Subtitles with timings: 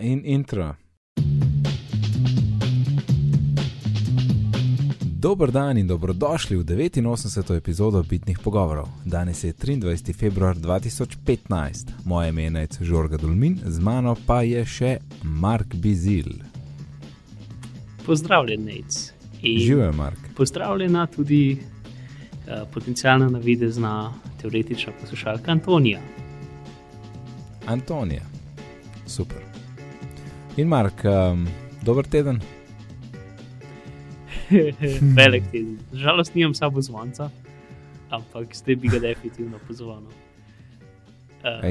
[0.00, 0.74] in intro.
[5.20, 7.56] Dober dan in dobrodošli v 89.
[7.56, 8.88] epizodo Bitnih pogovorov.
[9.04, 10.16] Danes je 23.
[10.16, 16.40] februar 2015, moje ime je Žorga Dulmin, z mano pa je še Mark Bizil.
[18.06, 19.12] Pozdravljen, Nec.
[19.42, 20.18] Živijo, Mark.
[20.36, 26.00] Pozdravljena tudi uh, potencijalna navidezna teoretična poslušalka Antonija.
[27.66, 28.24] Antonija,
[29.06, 29.49] super.
[30.56, 31.46] In Mark, um,
[31.84, 32.40] dober teden.
[35.14, 35.78] Velik teden.
[35.92, 37.30] Žalost, nimam sabo zvonca,
[38.10, 40.02] ampak zdaj bi ga definitivno pozval.
[41.40, 41.62] Uh,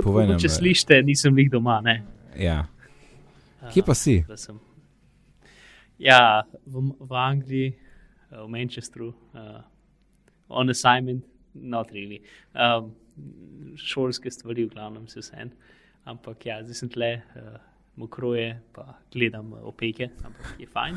[0.00, 1.82] povej nam, če slišite, nisem jih doma.
[1.84, 2.00] Ne?
[2.40, 2.64] Ja.
[3.68, 4.16] Kje pa si?
[4.24, 4.56] Uh,
[6.00, 7.76] ja, v, v Angliji,
[8.32, 9.60] v Manchesteru, uh,
[10.48, 12.22] on assignment, not really.
[12.56, 12.96] Um,
[13.76, 15.52] šolske stvari, v glavnem, se vse en.
[16.08, 17.60] Ampak ja, zdaj sem tle, uh,
[17.96, 20.96] mokroje, pa gledam uh, opeke, ampak je fajn.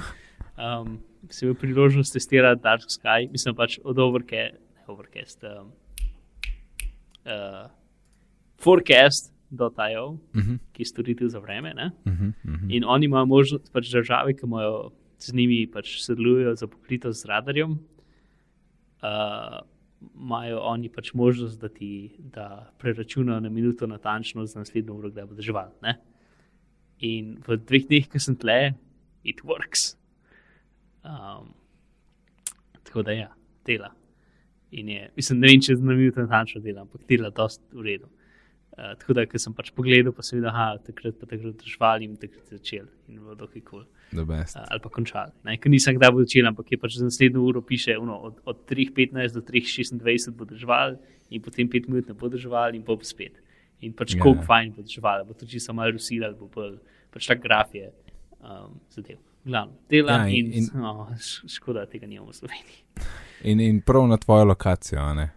[0.58, 5.72] Um, sem imel priložnost testirati Dark Sky, mislim pač od Overcast, ne Overcast, um,
[7.26, 7.70] uh,
[8.58, 10.52] Forecast.io, uh Mhm.
[10.52, 10.58] -huh.
[10.74, 11.74] ki je storitev za vreme.
[11.74, 12.76] Uh Uh -huh, uh -huh.
[12.76, 17.26] In oni imajo možnost, pač države, ki imajo z njimi pač sodelujejo za pokritost z
[17.26, 17.78] radarjem, uh,
[20.16, 25.26] imajo oni pač možnost, da ti da preračunajo na minuto natančno za naslednjo uro, kdaj
[25.26, 25.72] bo držal.
[27.06, 28.74] In v dveh dneh, ki sem tle,
[29.28, 29.92] it works.
[31.06, 31.54] Um,
[32.84, 33.30] tako da ja,
[33.66, 33.92] dela.
[34.72, 38.10] In je, mislim, ne vem, če na minuto natančno dela, ampak dela dost v redu.
[38.78, 42.04] Uh, tako da, ker sem pač pogledal, pa sem videl, da takrat pa takrat držal
[42.06, 43.86] in takrat začel in bilo dokaj kul.
[44.12, 44.58] Best.
[44.58, 45.34] Uh, ali pa končal.
[45.48, 48.66] Ker nisem kdaj bo začel, ampak je pač za naslednjo uro piše, uno, od, od
[48.70, 51.00] 3.15 do 3.26 bo držal
[51.34, 53.42] in potem 5 minut ne bo držal in bo spet.
[53.82, 54.22] In pač Ja.
[54.24, 56.78] koliko fajn bo držal, bo to čisto malo rusil ali bo bolj,
[57.12, 57.92] pač ta graf je
[58.42, 59.18] um, zadev.
[59.46, 60.66] Glavno, dela Ja, ja, in- in,
[61.16, 62.82] š- škoda, da tega nimamo v Sloveniji.
[63.44, 65.30] In, in prav na tvojo lokacijo, ne?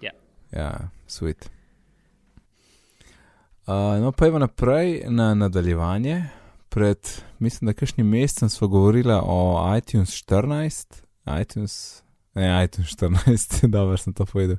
[0.00, 0.10] Ja.
[0.52, 0.70] Ja,
[1.06, 1.50] sweet.
[3.62, 6.24] Uh, no, pa je naprej na nadaljevanje.
[6.68, 6.98] Pred,
[7.38, 9.38] mislim, da kakšnim mesecem smo govorili o
[9.76, 11.02] iTunes 14,
[11.40, 12.02] iTunes,
[12.34, 14.56] ne, iTunes 14, dobro sem to povedal.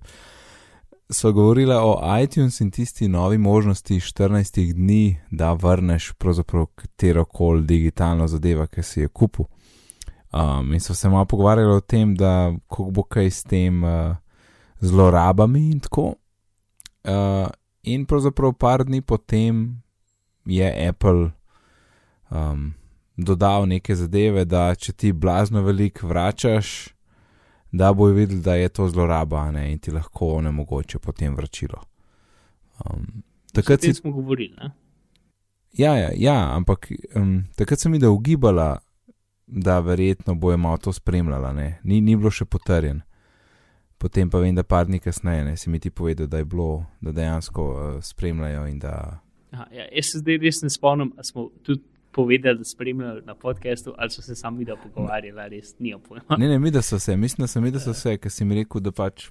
[1.12, 7.66] Sva govorila o iTunes in tisti novi možnosti 14 dni, da vrneš pravzaprav katero koli
[7.66, 9.46] digitalno zadevo, ki si je kupil.
[10.34, 14.16] Um, in so se malo pogovarjali o tem, da kako bo kaj s tem uh,
[14.80, 16.14] zlorabami in tako.
[17.04, 17.50] Uh,
[17.84, 19.82] in pravzaprav par dni potem
[20.46, 21.32] je Apple
[22.30, 22.74] um,
[23.18, 26.96] dodal neke zadeve, da če ti blazno veliko vračaš,
[27.72, 31.82] da bojo videli, da je to zloraba ne, in ti lahko onemogoče potem vračilo.
[32.86, 33.24] Um,
[33.54, 34.56] takrat si smo govorili.
[34.58, 34.72] Ne?
[35.74, 38.78] Ja, ja, ja ampak um, takrat sem videl ugibala,
[39.48, 41.80] da verjetno bojo malo to spremljala, ne?
[41.84, 43.02] ni, ni bilo še potrjen.
[43.98, 46.86] Potem pa vem, da par dni kasneje ne, si mi ti povedal, da je bilo,
[47.02, 49.20] da dejansko uh, spremljajo in da.
[49.52, 53.36] Aha, ja, jaz se zdaj res ne spomnim, ali smo tudi povedali, da spremljajo na
[53.36, 56.38] podkastu, ali so se sami video pogovarjali, ali res nimam pojma.
[56.38, 58.56] Ne, ne, mi da so se, mislim, da sem videl so se, ker si mi
[58.56, 59.30] rekel, da pač.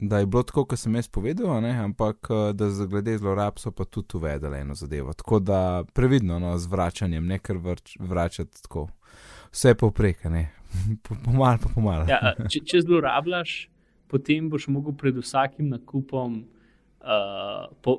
[0.00, 1.74] Da je bilo tako, kot sem jaz povedal, ne?
[1.76, 5.12] ampak uh, da za glede zlorab so pa tudi uvedeli eno zadevo.
[5.12, 8.86] Tako da previdno no, z vračanjem, ne kar vrč, vračati tako.
[9.52, 10.46] Vse povprek, a ne,
[11.24, 12.08] pomal pa pomal.
[12.08, 13.68] Ja, če, če zlorabljaš,
[14.08, 16.40] potem boš mogel pred vsakim nakupom
[17.04, 17.98] uh, po,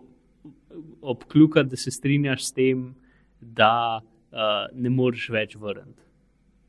[1.01, 2.95] obkljukati, da se strinjaš s tem,
[3.41, 4.37] da uh,
[4.73, 6.01] ne moreš več vrniti.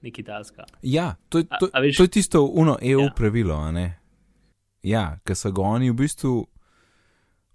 [0.02, 0.64] Nekaj tasga.
[0.82, 3.12] Ja, to, je- A- to, a veš- to je tisto uno EU ja.
[3.12, 3.98] Pravilo, a ne?
[4.82, 6.46] Ja, ker so ga oni v bistvu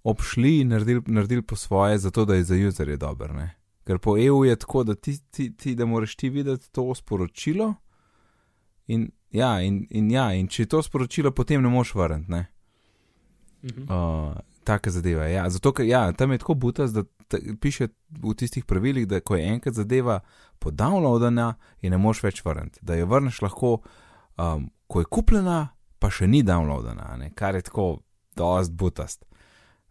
[0.03, 3.49] obšli in naredili, naredili po svoje, zato da je za userje dober, ne?
[3.83, 7.73] Ker po EU je tako, da ti, ti, ti da moraš ti videti to sporočilo
[8.87, 12.45] in ja, in, in ja, in če je to sporočilo, potem ne moš vrniti?
[13.63, 13.81] Mhm.
[13.83, 15.25] Uh, Taka zadeva.
[15.25, 17.03] Ja, zato, ker ja, tam je tako butas, da
[17.61, 20.19] piše v tistih pravilih, da ko je enkrat zadeva
[20.59, 22.79] podownloadena, je ne moš več vrniti.
[22.81, 23.77] Da jo vrneš lahko,
[24.37, 25.59] um, ko je kupljena,
[25.99, 27.31] pa še ni downloadena, ne?
[27.35, 27.87] kar je tako
[28.37, 29.25] dost butast.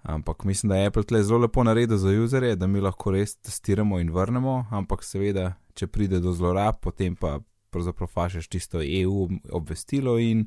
[0.06, 3.36] Ampak mislim, da je Apple tle zelo lepo naredil za userje, da mi lahko res
[3.36, 7.40] testiramo in vrnemo, ampak seveda, če pride do zlorab, potem pa
[7.74, 10.46] pravzaprav fašeš tisto EU obvestilo in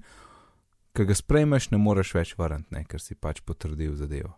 [0.96, 4.32] ki ga sprejmeš, ne moreš več vrniti, ker si pač potrdil zadevo.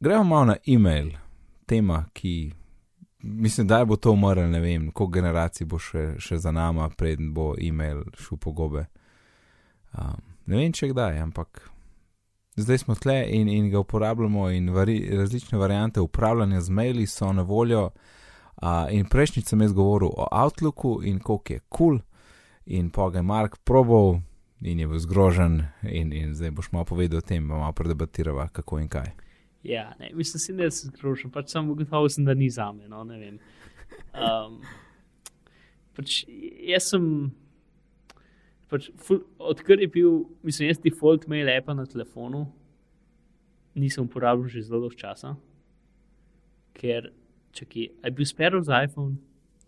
[0.00, 1.10] Gremo malo na e-mail,
[1.66, 2.52] tema, ki
[3.18, 7.32] mislim, da bo to umrl, ne vem, koliko generacij bo še, še za nama, preden
[7.34, 8.86] bo e-mail šel po gobe.
[9.94, 11.62] Um, ne vem, če kdaj, ampak
[12.56, 17.32] zdaj smo tle in, in ga uporabljamo, in vari, različne variante upravljanja z maili so
[17.32, 17.90] na voljo.
[18.62, 21.98] Uh, in prejšnji sem jaz govoril o Outlooku in koliko je kul, cool,
[22.66, 24.20] in pa ga je Mark probal
[24.60, 28.78] in je bil zgrožen, in, in zdaj boš malo povedal o tem, bomo predebatirali, kako
[28.80, 29.10] in kaj.
[29.64, 32.88] Ja, ne, mislim, da se zgrožen, pač sem ugotovil, da ni za me.
[32.88, 34.58] No, um,
[35.96, 36.18] pač
[36.68, 37.06] jaz sem,
[38.68, 38.90] pač,
[39.38, 42.44] odkar je bil, mislim, jaz default mail app na telefonu,
[43.74, 45.32] nisem uporabljal že zelo dolgo časa,
[46.76, 47.08] ker
[47.56, 49.16] čaki, je bil Sparrow za iPhone.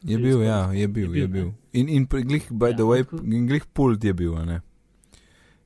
[0.05, 1.53] Je bil, ja, je bil, je bil.
[1.73, 3.01] In, in glih, by ja, the way,
[3.49, 4.61] glih pult je bil, ne?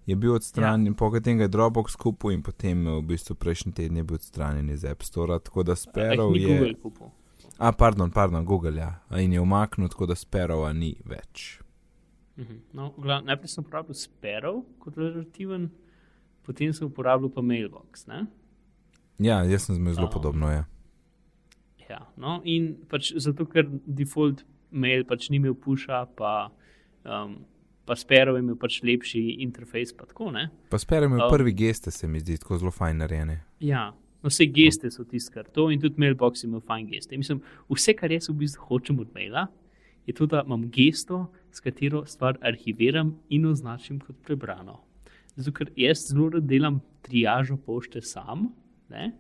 [0.07, 0.97] Je bil odstranjen, ja.
[0.99, 4.85] potem ga je Dropbox kupil in potem v bistvu prejšnji teden je bil odstranjen iz
[4.85, 6.47] App Store, tako da Sparrow je.
[6.49, 7.11] Google
[7.59, 9.01] A, pardon, pardon, Google, ja.
[9.17, 11.61] In je umaknil, tako da Sparrowa ni več.
[12.37, 12.57] Mhm.
[12.73, 15.69] No, glavno, najprej sem uporabljal Sparrow kot relativen,
[16.43, 18.25] potem sem uporabljal pa Mailbox, ne?
[19.21, 20.65] Ja, jaz sem zelo um, podobno, ja.
[21.91, 26.49] Ja, no, in pač zato, ker default mail pač ni imel puša, pa,
[27.05, 27.43] um,
[27.85, 29.95] pa Sparrow je imel pač lepši interfejs.
[29.97, 30.33] Pa, tako,
[30.71, 33.41] pa Sparrow je imel um, prvi geste, se mi zdi, tako zelo fajn narejene.
[33.65, 33.91] Ja,
[34.23, 37.19] no, vse geste so tisto, kar to in tudi mailbox ima fajn geste.
[37.19, 37.43] Mislim,
[37.73, 39.49] vse, kar jaz v bistvu hočem od maila,
[40.07, 44.81] je to, da imam gesto, s katero stvar arhiviram in označim kot prebrano.
[45.37, 48.49] Zato, ker jaz zelo rad delam triažo pošte sam.
[48.91, 49.11] Ne?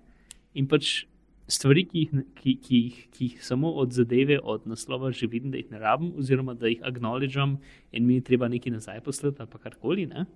[0.54, 1.04] In pač
[1.50, 5.50] stvari, ki jih, ki, ki, jih, ki jih samo od zadeve, od naslova že vidim,
[5.50, 7.56] da jih ne rabim, oziroma da jih acknowledgem
[7.92, 10.26] in mi je treba nekaj nazaj poslati ali karkoli, ne,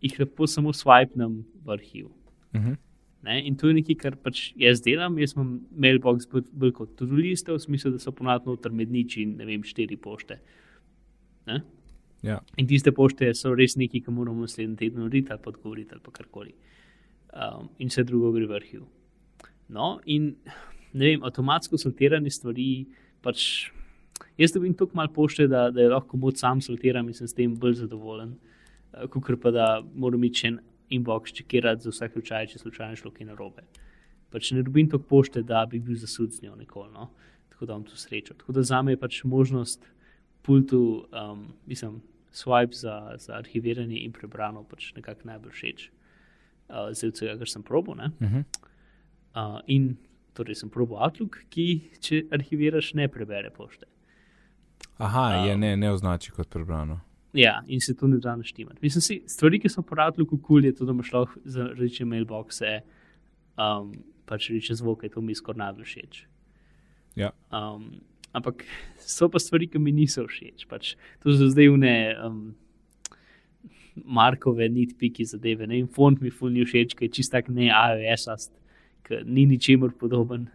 [0.00, 2.06] jih lepo samo swipnem v arhiv.
[2.06, 2.70] Uh mhm.
[2.70, 2.76] -huh.
[3.22, 5.18] ne, in to je nekaj, kar pač jaz delam.
[5.18, 9.44] Jaz imam mailbox bolj kot tudi liste, v smislu, da so ponadno terminiči in ne
[9.44, 10.38] vem, štiri pošte.
[11.46, 11.62] Ne?
[12.22, 12.40] Ja.
[12.56, 16.54] In tiste pošte so res nekaj, ki moramo naslednji teden narediti ali podgovoriti ali karkoli.
[17.32, 18.82] Um, in vse drugo gre v arhiv.
[19.70, 20.34] No, in
[20.92, 22.70] ne vem, avtomatsko sortiranje stvari.
[23.22, 23.70] Pač,
[24.40, 27.36] jaz dobim tako malo pošte, da, da je lahko moč sam sortiram in sem s
[27.36, 28.34] tem bolj zadovoljen,
[28.94, 30.58] uh, kot pa da moram imeti en
[30.90, 33.66] inbox, če kjerati za vsak slučaj, če slučajno šlo kaj narobe.
[34.30, 36.90] Pač ne dobim toliko pošte, da bi bil zasud z njo nikoli.
[36.94, 37.10] No?
[37.52, 38.34] Tako da imam tu srečo.
[38.38, 39.86] Tako da za me je pač možnost
[40.46, 42.00] pultu, um, mislim,
[42.34, 45.86] swipe za, za arhiviranje in prebrano pač nekako najbolj všeč.
[46.70, 47.92] Uh, Zdaj, vsega, kar sem probo.
[47.92, 48.44] Uh -huh.
[49.34, 49.94] Uh, in
[50.34, 51.66] torej sem probo Outlook, ki
[52.02, 53.86] če arhiviraš, ne prebere pošte.
[54.98, 57.00] Aha, um, je ne, ne označi kot prebrano.
[57.36, 58.80] Ja, in se to ne da naštimati.
[58.82, 61.68] Mislim, si, stvari, ki so po Outlooku kul, cool, je to, da imaš lahko za
[61.78, 62.80] reči mailboxe,
[63.54, 63.92] um,
[64.26, 66.24] pač reči zvoke, to mi skoraj najbolj všeč.
[67.18, 67.30] Ja.
[67.54, 68.00] Um,
[68.34, 68.64] ampak
[68.98, 70.66] so pa stvari, ki mi niso všeč.
[70.70, 71.94] Pač, to so zdaj vne.
[72.18, 72.42] Um,
[74.00, 78.52] Markove, nitpiki zadeve, ne, in font mi fulni všeč, ki je čistak ne iOS-ast,
[79.06, 80.48] ki ni ničemer podoben.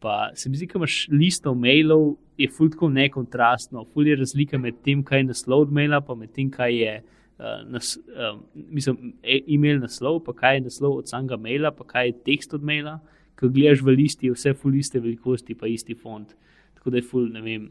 [0.00, 5.02] Pa se mi zdi, da imaš listo mailov, je fulko nekontrastno, fulje razlika med tem,
[5.02, 9.40] kaj je naslov od maila, pa med tem, kaj je uh, nas, uh, mislim, e
[9.54, 12.98] e-mail naslov, pa kaj je naslov od samega maila, pa kaj je tekst od maila.
[13.38, 16.34] Ko gledaš v listi, je vse fuliste velikosti, pa isti font.
[16.78, 17.68] Tako da je ful, ne vem,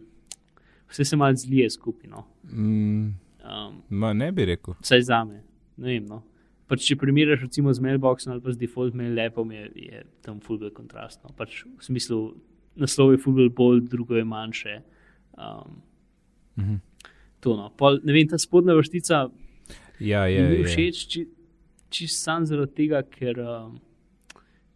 [0.91, 2.25] vse se malo zlije skupino.
[2.51, 3.13] Mm,
[3.47, 4.75] um, ne bi rekel.
[4.83, 5.43] Vsaj za me,
[5.77, 6.07] ne vem.
[6.07, 6.23] No
[6.67, 10.41] pač, če primerjaš recimo z mailboxom ali pa z default mail lepom, je, je tam
[10.43, 11.31] fulbol kontrastno.
[11.37, 12.21] Pač, v smislu,
[12.79, 14.81] naslov je fulbol bolj, drugo je manjše.
[15.37, 15.81] Um,
[16.57, 16.79] -hmm.
[17.39, 17.69] To no.
[17.77, 19.29] Pol, ne vem, ta spodnja vrstica.
[19.99, 20.49] Ja, je.
[20.49, 21.25] Mi je všeč, če
[21.89, 23.77] či sam zaradi tega, ker, um,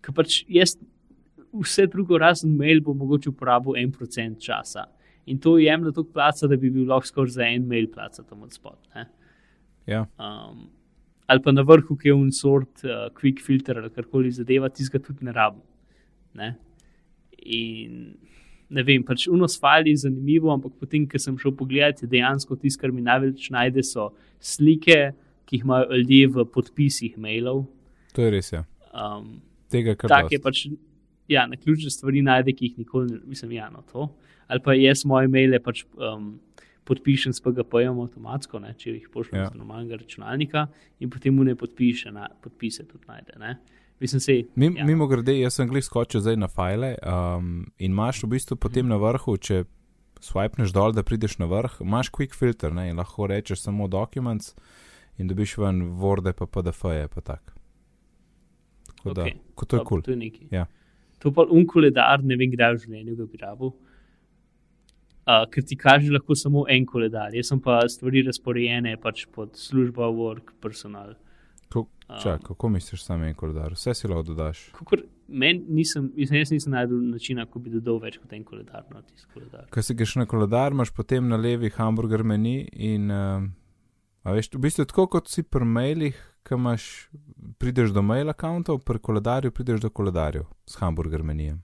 [0.04, 0.78] ker pač jaz
[1.52, 4.88] vse drugo razen mail bom mogoče uporabil en procent časa.
[5.26, 8.46] In to jemlje toliko placa, da bi bil lahko skoraj za en mail placa tam
[8.48, 9.06] od spodaj.
[9.90, 10.06] Ja.
[10.18, 10.70] Um,
[11.28, 14.88] ali pa na vrhu, ki je un sort, uh, quick filter ali karkoli zadeva, ti
[14.92, 15.64] ga tudi ne rabim.
[16.36, 16.56] Ne?
[17.42, 18.14] In
[18.72, 22.56] ne vem, pač uno s fali je zanimivo, ampak potem, ko sem šel pogledat, dejansko
[22.60, 25.00] tisto, kar mi največ najde, so slike,
[25.46, 27.66] ki jih imajo ljudje v podpisih mailov.
[28.16, 28.52] To je res.
[28.54, 28.64] Ja.
[28.96, 30.66] Um, Tega, kar tak je pač.
[31.32, 34.10] Ja, na ključne stvari najde, ki jih nikoli ne, mislim, ja, no to.
[34.52, 35.86] Ali pa jaz moje maile pač.
[35.96, 36.34] Um,
[36.88, 39.50] podpišem s PGP-jem avtomatsko, ne, če jih pošljem ja.
[39.52, 40.66] z normalnega računalnika,
[41.00, 43.38] in potem mu ne podpiše, na, podpise tudi najde.
[43.42, 43.56] Ne.
[44.02, 44.86] Mislim, se, Mim, ja.
[44.86, 48.90] Mimo grede, jaz sem glih skočil zdaj na file um, in imaš v bistvu potem
[48.90, 49.64] na vrhu, če
[50.26, 54.56] swipneš dol, da prideš na vrh, imaš quick filter ne, in lahko rečeš samo documents
[55.22, 57.54] in dobiš ven Word, pa PDF-je, pa tak.
[58.90, 59.38] Tako okay.
[59.38, 60.02] da, kot to je kul.
[60.02, 60.26] Cool.
[60.54, 60.66] Ja.
[61.22, 63.74] To pa unkoledar, ne vem, kdaj v življenju ga bi rabil
[65.26, 67.36] uh, ker ti kaže lahko samo en koledar.
[67.36, 71.16] Jaz sem pa stvari razporejene pač pod službo, work, personal.
[71.72, 71.86] Ko,
[72.24, 73.74] čak, kako misliš sam en koledar?
[73.78, 74.66] Vse si lahko dodaš.
[74.76, 79.30] Kakor, men nisem, jaz nisem najdel načina, kako bi dodal več kot en koledar tisti
[79.34, 79.70] koledar.
[79.72, 83.10] Ko si greš na koledar, imaš potem na levi hamburger meni in
[84.22, 86.86] a veš, v bistvu tako kot si pri mailih, ki imaš,
[87.62, 91.62] prideš do mail akauntov, pri koledarju prideš do koledarjev s hamburger menijem.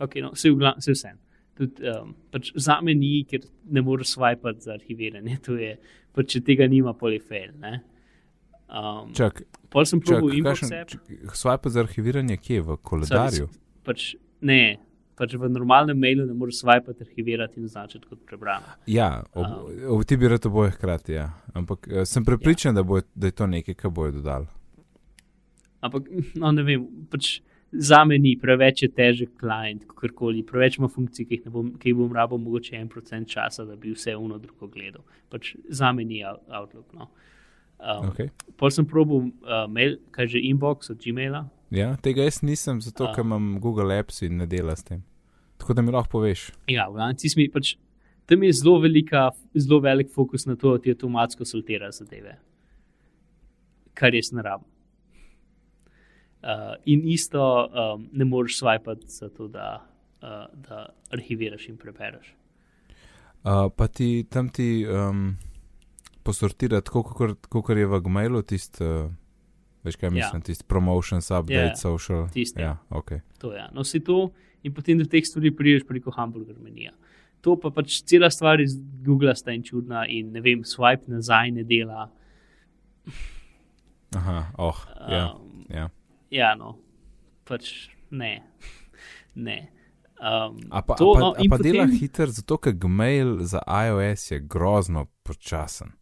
[0.00, 1.18] Ok, no, vse vse vsem.
[1.60, 5.36] Tudi, um, pač za me ni, ker ne moreš swipati za arhiviranje.
[5.60, 5.74] Je,
[6.16, 7.50] pač, če tega nima polifel.
[7.60, 7.82] ne.
[8.70, 10.92] Um, Čak, pol sem probil inbox kakšen, app.
[10.94, 13.48] č- swipe za arhiviranje kje v koledarju?
[13.50, 14.04] Sorry, Pač,
[14.46, 14.78] ne,
[15.18, 18.76] pač v normalnem mailu ne moreš swipati, arhivirati in označiti kot prebrano.
[18.86, 21.26] Ja, ob, ob, ti bi rad oboje hkrati, ja.
[21.52, 22.78] Ampak uh, sem prepričan, ja.
[22.80, 24.46] da, bo, da je to nekaj, kar bojo dodali.
[25.82, 26.06] Ampak,
[26.38, 27.40] no, ne vem, pač
[27.72, 31.92] za me ni preveč je težek klient, kakorkoli, preveč ima funkcij, ki jih, bom, ki
[31.92, 35.04] jih bom rabo mogoče en procent časa, da bi vse uno drugo gledal.
[35.30, 36.92] Pač za me ni Out- Outlook.
[36.94, 37.10] No.
[37.80, 38.28] Um, Okay.
[38.56, 41.46] Pol sem probil uh, mail, kaj že inbox od Gmaila.
[41.70, 43.14] Ja, tega jaz nisem, zato A.
[43.14, 45.04] ker imam Google Apps in ne dela s tem.
[45.58, 46.50] Tako da mi lahko poveš.
[46.68, 47.76] Ja, v ti smo pač.
[48.26, 52.36] Tam je zelo, velika, zelo velik fokus na to, da ti avtomatsko sortira zadeve,
[53.94, 54.69] kar res ne rabim.
[56.40, 59.86] Uh, in isto um, ne moreš swipati, zato da,
[60.22, 62.34] uh, da arhiviraš in prebereš.
[63.44, 65.36] Uh, pa ti tam ti um,
[66.22, 67.02] posortira tako,
[67.48, 69.10] kot je v Gmailu, tisti, uh,
[69.84, 70.12] veš kaj Ja.
[70.16, 72.28] mislim, tisti promotions, update, Ja, social.
[72.32, 73.12] tisti, Ja, ok.
[73.38, 73.68] To je.
[73.72, 74.30] No, vsi to
[74.62, 76.92] in potem do teh stvari prideš preko hamburger menija.
[77.40, 81.50] To pa pač cela stvar iz Google sta in čudna in ne vem, swipe nazaj
[81.52, 82.10] ne dela.
[84.16, 84.76] Aha, oh,
[85.08, 85.88] ja, Um, ja.
[86.30, 86.76] Ja, no,
[87.44, 88.42] pač ne.
[89.34, 89.58] ne.
[90.20, 93.38] Um, A pa, to, a pa, no, a pa dela potem- hiter, zato ker Gmail
[93.40, 95.92] za iOS je grozno počasen.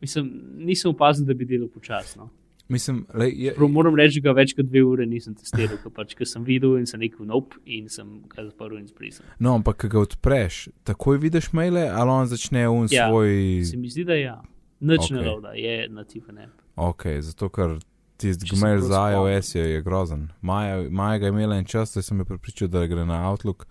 [0.00, 2.30] Mislim, nisem opazil, da bi delal počasno.
[2.68, 5.90] Mislim, lej, je, Prav moram reči, da ga več kot dve ure nisem testiral, ker
[5.90, 9.26] pač, sem videl in sem rekel nope in sem ga zaprl in zbrisal.
[9.38, 13.64] no, ampak ko ga odpreš, takoj vidiš maile, ali on začne un Ja, svoj.
[13.66, 14.36] Se mi zdi, da ja.
[14.80, 15.10] Nič Ok.
[15.10, 15.14] okay.
[15.18, 16.62] ne loda, je nativen app.
[16.76, 17.78] Ok, zato ker
[18.20, 20.28] tisti Gmail za iOS je, je grozen.
[20.40, 23.66] Maja, Maja ga je imela en čas, da sem jo pripričal, da gre na Outlook.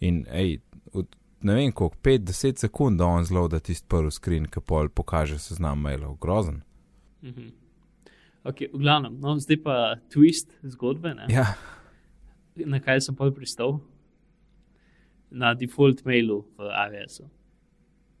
[0.00, 0.58] In ej,
[0.92, 1.06] od,
[1.40, 5.38] ne vem koliko, 5-10 sekund, da on zelo da tisti prvi screen, ki pol pokaže
[5.38, 6.16] seznam mailov.
[6.18, 6.62] Grozen.
[7.22, 7.52] Mhm.
[8.44, 9.74] Okay, v glavnem, no, zdaj pa
[10.12, 11.14] twist zgodbe.
[11.14, 11.24] Ne?
[11.32, 11.54] Ja,
[12.56, 13.78] Na kaj sem pa pristal?
[15.30, 17.24] Na default mailu v iOS-u.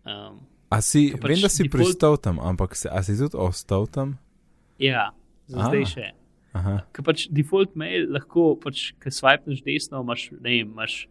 [0.04, 0.40] Um,
[0.72, 3.86] a si, pač vem, da si default- pristal tam, ampak se, a si tudi ostal
[3.86, 4.16] tam?
[4.78, 5.12] ja,
[5.46, 5.68] za Ah.
[5.68, 6.12] zdaj še.
[6.54, 11.08] Aha, Ker pač default mail lahko, pač, ki swipeš desno, imaš, ne imaš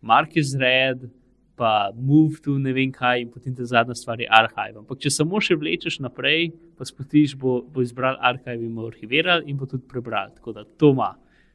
[0.00, 1.10] Markis Red,
[1.56, 4.78] pa Move to ne vem kaj, in potem ta zadnja stvar je arhive.
[4.82, 9.42] Ampak če samo še vlečeš naprej, pa spustiš, bo, bo izbral arhive in bo arhiviral
[9.46, 10.34] in bo tudi prebral.
[10.34, 11.12] Tako da to ima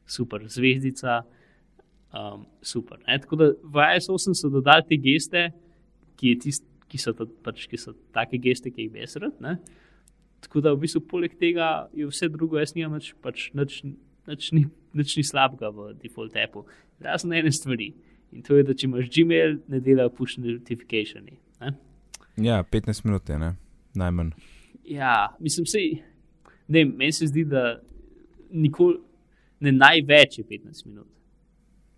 [0.08, 1.20] super, zvezdica,
[2.16, 3.00] um, super.
[3.06, 3.20] Ne?
[3.20, 5.50] Tako da v IS-8 so dodali te geste,
[6.20, 9.36] ki, tist, ki, so, ta, pač, ki so take geste, ki jih besrad.
[10.40, 13.82] Tako da v bistvu poleg tega je vse drugo, jaz nimam nič, pač nič,
[14.28, 14.64] nič, ni,
[14.96, 16.64] nič ni slabega v default appu.
[17.04, 17.92] Razen ene stvari.
[18.32, 21.36] In to je, da če imaš Gmail, ne delajo push notificationi.
[21.60, 21.74] Ne?
[22.40, 23.54] ja, 15 minut je, ne?
[23.98, 24.30] Najmanj.
[24.86, 25.98] Ja, mislim, sej,
[26.68, 27.80] ne, meni se zdi, da
[28.50, 29.00] nikoli,
[29.60, 31.08] ne največ je 15 minut.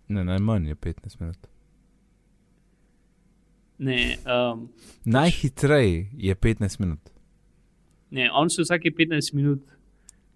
[0.07, 1.49] Ne, najmanj je 15 minut.
[3.83, 4.67] Ne, um,
[5.05, 7.12] Najhitreje je 15 minut.
[8.13, 9.61] Ne, on se vsake 15 minut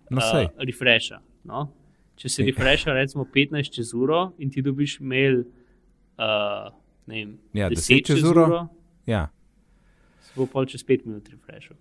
[0.10, 1.20] No, uh, refresha.
[1.44, 1.66] No?
[2.18, 5.42] Če se refresha, recimo 15 čez uro in ti dobiš mail,
[6.18, 6.70] uh,
[7.06, 8.48] ne vem, Ja, 10 čez uro,
[9.06, 9.28] Ja,
[10.24, 11.76] se bo pol čez 5 minut refreshal.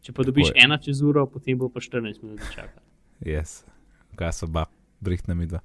[0.00, 0.60] Če pa dobiš je.
[0.64, 2.84] ena čez uro, potem bo pa 14 minut čakal.
[3.24, 3.62] jaz.
[4.16, 4.66] Kaj so ba,
[5.00, 5.60] brihtna mi dva.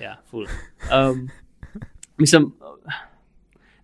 [0.00, 0.46] Ja, ful.
[0.88, 1.26] Um,
[2.16, 2.48] mislim,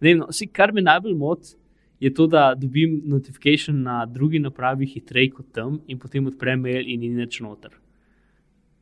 [0.01, 1.55] ne vem, no, si, kar me najbolj moti,
[2.01, 6.87] je to, da dobim notifikation na drugi napravi hitreje kot tam in potem odprem mail
[6.87, 7.75] in ni nič noter.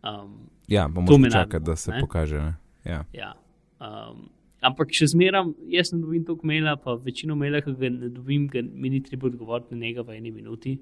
[0.05, 2.01] Um, Ja, bomo čakali, najbolj da se ne.
[2.01, 2.37] pokaže.
[2.37, 2.55] Ne?
[2.85, 3.05] Ja.
[3.13, 3.35] ja.
[3.81, 4.29] um,
[4.61, 8.49] ampak še zmeram, jaz ne dobim toliko maila, pa večino maila, ki ga ne dobim,
[8.51, 10.77] ga mi ni treba odgovoriti na njega v eni minuti.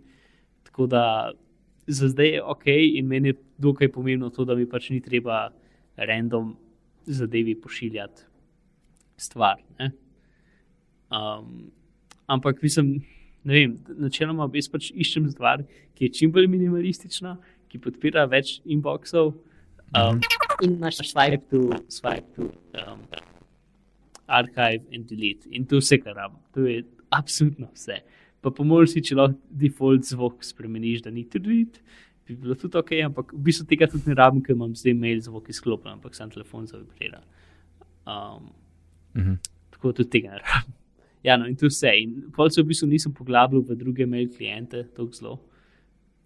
[0.65, 1.05] Tako da
[1.87, 5.51] za zdaj je ok in meni je dokaj pomembno to, da mi pač ni treba
[5.97, 6.55] random
[7.07, 8.25] zadevi pošiljati
[9.21, 9.61] stvar.
[9.79, 9.91] Ne?
[11.13, 11.69] Um,
[12.27, 13.03] ampak mislim,
[13.45, 15.65] ne vem, načeloma jaz pač iščem stvar,
[15.95, 17.37] ki je čim bolj minimalistična,
[17.69, 19.35] ki podpira več inboxov.
[19.95, 20.21] Um,
[20.63, 22.49] in imaš swipe to, swipe to,
[22.81, 23.03] um,
[24.27, 25.49] archive in delete.
[25.51, 26.41] In to vse, kar rabim.
[26.55, 26.83] To je
[27.15, 28.01] absolutno vse.
[28.45, 31.63] Pa pomoč si, če lahko default zvok spremeniš, da ni tudi.
[32.25, 35.21] Bi bilo tudi ok, ampak v bistvu tega tudi ne rabim, ker imam zdaj mail
[35.25, 37.23] zvok izklopljen, ampak sem telefon zavibrira.
[38.05, 38.53] Um,
[39.15, 39.37] Mhm.
[39.71, 40.73] tako tudi tega ne rabim.
[41.25, 41.89] Ja, no, in to vse.
[42.03, 45.35] In pol se v bistvu nisem poglabljal v druge mail kliente, tako zelo.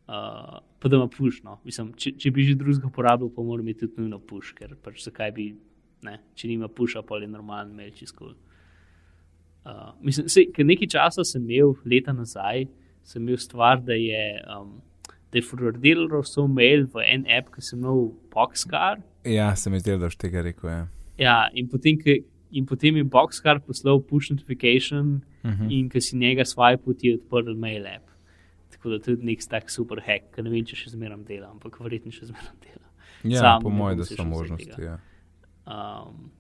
[0.09, 1.45] Uh, pa da ima push.
[1.45, 1.59] No.
[1.69, 5.05] Mislim, če, če bi že drugega uporabljal, pa mora imeti tudi nujno push, ker pač
[5.05, 5.53] zakaj bi,
[6.07, 8.33] ne, če nima pusha, pa je normalen mail čez kol.
[9.69, 12.67] Uh, mislim, sej, ker nekaj časa sem imel, leta nazaj,
[13.07, 14.23] sem imel stvar, da je,
[14.55, 14.79] um,
[15.29, 19.05] da je forwardiral svoj mail v en app, ki sem imel Boxcar.
[19.29, 20.73] Ja, se mi zdi, da boš tega rekel.
[20.73, 20.83] Ja.
[21.21, 25.73] Ja, in potem, ke, in potem je Boxcar poslal push notification, Uh -huh.
[25.73, 28.09] in ko si njega swipe, ti je odprl mail app.
[28.71, 31.81] Tako da tudi nek tak super hack, ki ne vem, če še zmeraj dela, ampak
[31.81, 32.87] verjetno še zmeraj dela.
[33.25, 34.83] ja Sam po mojem, da so možnosti.
[34.83, 34.99] Ja.
[35.67, 36.31] Um,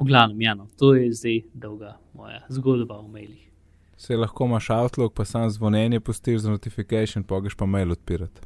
[0.00, 3.48] v glavnem, ja, no, to je zdaj dolga moja zgodba o mailih.
[3.96, 8.40] Se lahko imaš Outlook, pa sam zvonjenje pustiš za notification, pogeš pa mail odpirati.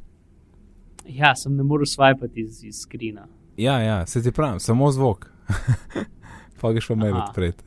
[1.07, 3.27] Ja, sem ne morel swipati iz, iz skrina.
[3.57, 5.29] Ja, ja, se ti pravim, samo zvok.
[6.63, 7.25] pa mail Aha.
[7.25, 7.63] odpreti.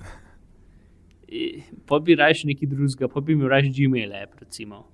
[1.28, 4.84] E, Pa bi raje nekaj drugega, pa bi imel raje Gmail app, recimo.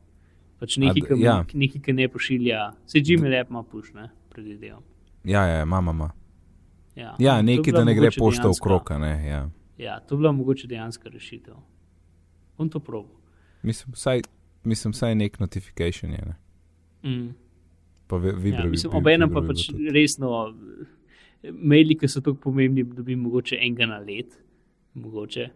[0.59, 1.33] Pač nekaj, ki ja.
[1.33, 1.45] ja.
[1.55, 2.61] nekaj, ne pošilja.
[2.87, 4.83] Se Gmail app ima push, ne, predvidevam.
[5.25, 6.11] Ja, ja, mama, mama.
[6.97, 9.43] Ja, Ja, bi nekaj, da ne gre pošta v kroka, ne, ja.
[9.79, 11.55] Ja, to bi bila mogoče dejanska rešitev.
[12.59, 13.09] On to probo.
[13.63, 14.21] Mislim, vsaj,
[14.65, 16.37] mislim, vsaj nek notification je, ne.
[17.05, 17.35] Mm.
[18.07, 19.89] Pa vi- Ja, mislim, obenem pa pač tudi.
[19.91, 20.55] resno,
[21.45, 24.39] maili, ki so tako pomembni, dobim mogoče enega na let,
[24.95, 25.49] mogoče,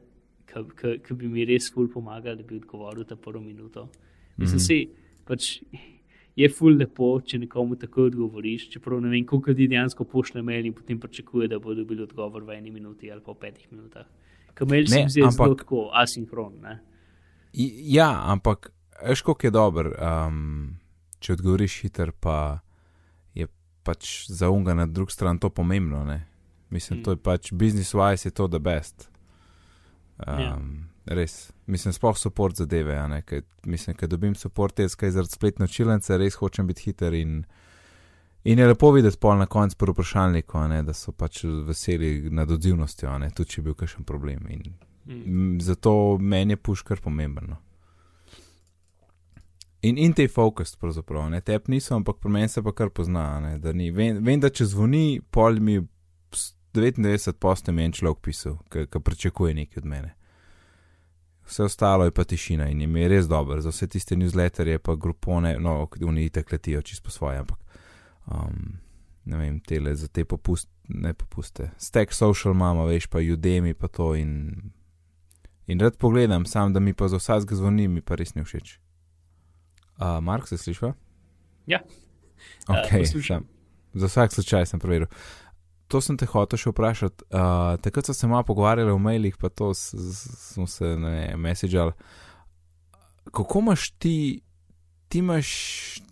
[1.02, 3.88] ki bi mi res ful pomagali, da bi odgovoril ta prvo minuto.
[4.36, 4.58] Mislim, Mhm.
[4.60, 4.88] si
[5.24, 5.62] pač.
[6.36, 10.66] Je ful lepo, če nekomu tako odgovoriš, čeprav ne vem, koliko ljudi dejansko pošle mail
[10.66, 14.04] in potem pričakuje, da bodo dobili odgovor v eni minuti ali pa v petih minutah.
[14.54, 16.60] Ker mail se mi zdi zelo ampak- tako asinhron.
[16.60, 16.80] Ne?
[17.86, 18.68] Ja, ampak
[19.02, 20.76] veš, koliko je dober, um,
[21.18, 22.60] če odgovoriš hiter, pa
[23.86, 26.04] pač za unga na drugi strani to pomembno.
[26.04, 26.24] Ne?
[26.70, 27.02] Mislim, Mm.
[27.02, 29.08] to je pač business wise, je to the best.
[30.18, 30.58] Um, Ja.
[31.08, 32.94] Res, mislim, sploh support zadeve.
[33.22, 37.44] ker- Mislim, ker dobim support jaz, kaj zaradi spletne učilnice, res hočem biti hiter in,
[38.44, 42.50] in je lepo videti pol na koncu pri vprašalniku, ne, da so pač veseli nad
[42.50, 44.46] odzivnostjo, ne, tudi če je bil kakšen problem.
[44.50, 44.62] In,
[45.06, 45.60] Mm.
[45.60, 47.44] Zato meni je puš kar pomemben.
[47.48, 47.56] No.
[49.86, 53.26] In, in te fokus, pravzaprav, ne tep niso, ampak pri meni se pa kar pozna.
[53.40, 53.90] Ne, da ni.
[53.94, 55.78] vem, vem, da če zvoni, pol mi
[56.34, 60.14] s- 99 postem en človek pisal, ki pričakuje nekaj od mene.
[61.46, 64.96] Vse ostalo je pa tišina in jim je res dobro, za vse tiste newsletterje, pa
[64.98, 67.58] grupone, no, oni itak letijo čisto po svoje, ampak
[68.26, 68.80] um,
[69.24, 71.70] ne vem, tele za te popuste, ne popuste.
[71.78, 74.72] Stack social mama, veš, pa Udemy, pa to in
[75.66, 78.78] In rad pogledam, sam da mi pa za vsakega zvoni, mi pa res ne všeč.
[79.98, 80.92] Uh, Mark, se slišiš?
[81.66, 81.80] Ja.
[82.68, 83.40] Ok, poslušam.
[83.40, 83.48] sam,
[83.94, 85.06] za vsak slučaj sem preveril.
[85.88, 87.24] To sem te hotel še vprašati.
[87.30, 91.94] Uh, takrat so se malo pogovarjali o mailih, pa to smo se ne messageali.
[93.32, 94.42] Kako imaš ti,
[95.08, 95.48] ti imaš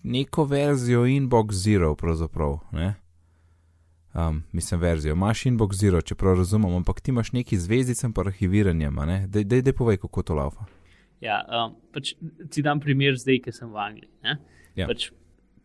[0.02, 2.94] neko verzijo Inbox Zero, pravzaprav, ne?
[4.14, 5.12] Um, mislim, verzijo.
[5.12, 9.26] Imaš Inbox Zero, čeprav razumem, ampak ti imaš neki zvezdicem pa arhiviranjem, ne?
[9.26, 10.66] Dej, dej, dej povej, kako to laufa.
[11.22, 12.14] Ja, um, pač
[12.50, 14.10] ti dam primer zdaj, ki sem v Angliji.
[14.26, 14.38] ne.
[14.74, 14.88] Ja.
[14.90, 15.10] Pač,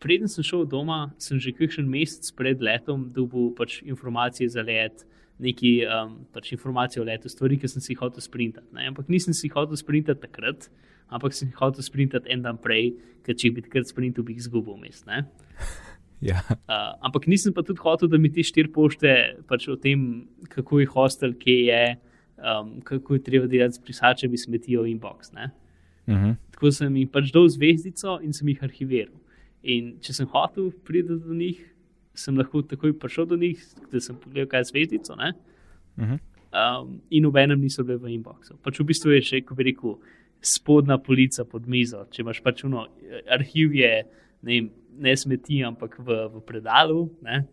[0.00, 5.04] preden sem šel doma, sem že kakšen mesec pred letom dobil pač informacije za let,
[5.40, 8.68] neki um, pač informacije o letu, stvari, ki sem si jih hotel sprintati.
[8.76, 8.88] Ne?
[8.92, 10.68] Ampak nisem si jih hotel sprintati takrat,
[11.08, 12.94] ampak sem jih hotel sprintati en dan prej,
[13.26, 15.08] ker če bi takrat sprintal, bi jih izgubil mest.
[15.10, 15.24] Ne?
[16.20, 20.28] Ja, Uh, ampak nisem pa tudi hotel, da mi te štiri pošte pač o tem,
[20.52, 21.84] kako je hostel, kje je,
[22.40, 25.32] um, kako je treba delati s prisačami, smetijo inbox.
[25.32, 25.50] Ne?
[26.06, 26.34] uh -huh.
[26.50, 29.14] Tako sem jim pač dal zvezdico in sem jih arhiviral.
[29.62, 31.74] In če sem hotel priti do njih,
[32.14, 35.16] sem lahko takoj prišel do njih, da sem pogledal, kaj je zvezdico.
[35.16, 35.32] Ne?
[35.96, 36.18] Uh -huh.
[36.50, 38.56] Um, in obenem niso bile v inboxu.
[38.62, 39.98] Pač v bistvu je še, ko bi rekel,
[40.42, 42.06] spodnja polica pod mizo.
[42.10, 42.86] Če imaš pač uno,
[43.30, 44.04] arhiv je,
[44.42, 47.10] ne, vem, ne smeti, ampak v, v predalu.
[47.22, 47.44] Ne?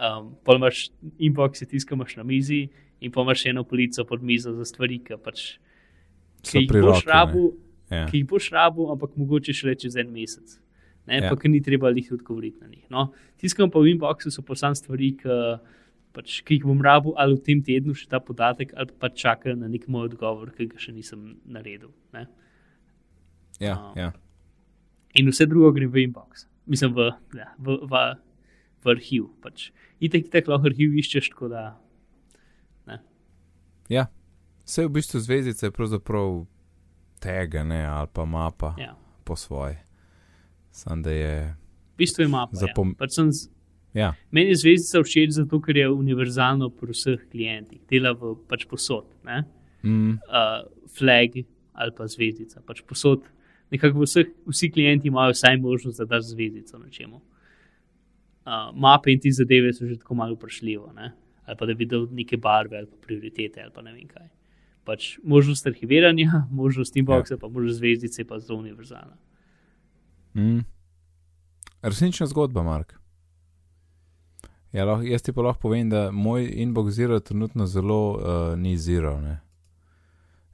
[0.00, 0.88] Um, pa imaš
[1.18, 2.68] inbox, je tiskaš na mizi,
[3.00, 5.58] in pa imaš eno polico pod mizo za stvari, ki pač.
[6.44, 7.50] Ki jih boš rabil,
[7.90, 8.06] Ja.
[8.06, 10.58] ki jih boš rabil, ampak mogoče šele čez en mesec.
[11.06, 11.30] Ne, Ja.
[11.30, 12.84] Pa ki ni treba jih odgovoriti na njih.
[12.90, 15.36] No, tiskam pa v inboxu so pa sam stvari, ki,
[16.12, 19.58] pač, ki jih bom rabil ali v tem tednu še ta podatek, ali pa čakam
[19.58, 21.90] na nek moj odgovor, ki ga še nisem naredil.
[22.14, 22.26] Ne.
[23.60, 24.12] Ja, ja.
[25.18, 28.04] In vse drugo gre v inbox, mislim v, ja, v, v,
[28.84, 29.26] v arhiv.
[29.42, 29.70] Pač.
[30.00, 31.64] Itek, itek lahko arhiv iščeš, tako da.
[33.90, 34.06] Ja.
[34.62, 36.46] Vse v bistvu zvezdice je pravzaprav
[37.18, 38.94] tega, ne, ali pa mapa Ja.
[39.24, 39.82] po svoje.
[40.70, 41.56] Sam da je.
[41.90, 42.56] V bistvu ima pa.
[42.56, 42.94] Zapom- Ja.
[42.96, 43.50] Pač sem z-
[43.92, 48.64] Ja, Meni je zvezdica všeč zato, ker je univerzalno pri vseh klientih, dela v pač
[48.64, 49.04] posod.
[49.24, 49.42] Ne?
[49.82, 51.42] mm, Uh, flag
[51.74, 53.26] ali pa zvezdica, pač posod.
[53.68, 57.16] Nekako vseh, vsi klienti imajo vsaj možnost, da daš zvezdico na čemu.
[58.40, 61.12] Uh, mape in ti zadeve so že tako malo vprašljivo, ne?
[61.50, 64.28] Ali pa da bi videl neke barve ali pa prioritete ali pa ne vem kaj.
[64.84, 67.38] Pač možnost arhiviranja, možnost inboxa, ja.
[67.38, 69.16] pa možnost zvezdice pa zelo univerzalna.
[70.34, 70.64] mm.
[71.82, 72.94] Resnična zgodba, Mark.
[74.72, 78.76] Ja, lahko, jaz ti pa lahko povem, da moj inbox zero trenutno zelo uh, ni
[78.78, 79.20] zero.
[79.20, 79.40] Ne.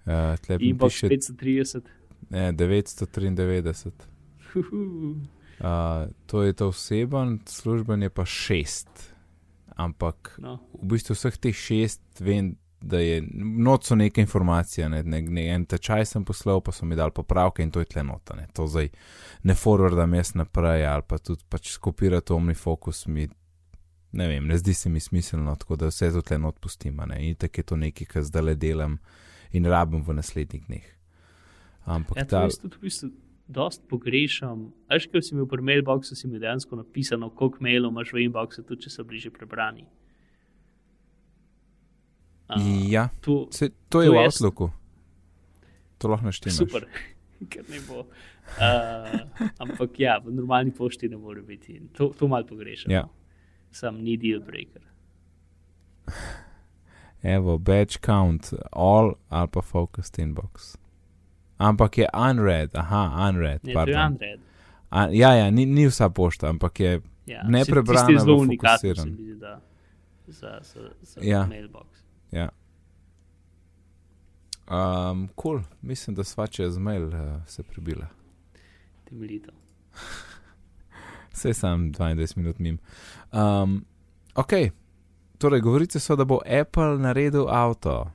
[0.06, 0.12] Uh,
[0.60, 1.80] Inbox piše 530.
[2.30, 3.92] ne, 993.
[4.52, 5.16] Huhu.
[5.60, 9.15] Uh, to je to oseben, služben je pa šest.
[9.76, 14.88] Ampak No, v bistvu vseh teh šest vem, da je noč so neke informacije.
[14.88, 17.90] Ne, ne, ne, en tečaj sem poslal, pa so mi dali popravke in to je
[17.92, 18.36] tle nota.
[18.36, 18.46] Ne.
[18.56, 18.88] To zdaj
[19.42, 23.28] ne forwardam jaz naprej ali pa tudi pač skopirati omnifokus mi.
[24.16, 27.00] Ne vem, ne zdi se mi smiselno, tako da vse to tle not pustim.
[27.06, 27.20] Ne.
[27.28, 28.98] In tako je to nekaj, kar zdaj le delam
[29.52, 30.86] in rabim v naslednjih dneh.
[31.84, 33.10] Ampak Ja, to ta, jaz tudi v bistvu
[33.48, 34.72] dost pogrešam.
[34.90, 38.64] Veš, kaj si imel pri mailboxu, si mi dejansko napisano, koliko mailov imaš v inboxu,
[38.66, 39.86] tudi če so bliže prebrani.
[42.48, 44.70] Uh, ja, to se, to je to v Outlooku.
[45.98, 46.56] To lahko je naštemaš.
[46.56, 46.86] super,
[47.50, 48.06] ker ne bo.
[48.54, 51.80] Uh, ampak ja, v normalni pošti ne more biti.
[51.98, 52.92] To, to malo pogrešam.
[52.92, 53.08] Ja.
[53.70, 54.82] Sam ni deal breaker.
[57.22, 60.76] Evo, badge count, all ali pa focused inbox.
[61.58, 63.60] Ampak je unread, aha, unread.
[63.62, 63.96] Ne, to je pardon.
[64.02, 64.40] Android.
[64.90, 67.00] A, ja, ja, ni, ni vsa pošta, ampak je.
[67.26, 69.60] Ja, Neprebrana je zelo v unikaten, se mi zdi, da
[70.26, 71.46] za, za, za Ja.
[71.46, 71.86] mailbox.
[72.32, 72.48] Ja.
[74.70, 77.14] Um, cool, mislim, da sva čez mail uh,
[77.46, 78.06] se prebila.
[79.04, 79.52] Temeljito.
[81.32, 82.78] Vse sam 22 minut mim.
[83.32, 83.84] Um,
[84.34, 84.50] ok,
[85.38, 88.10] torej, govorice so, da bo Apple naredil avto.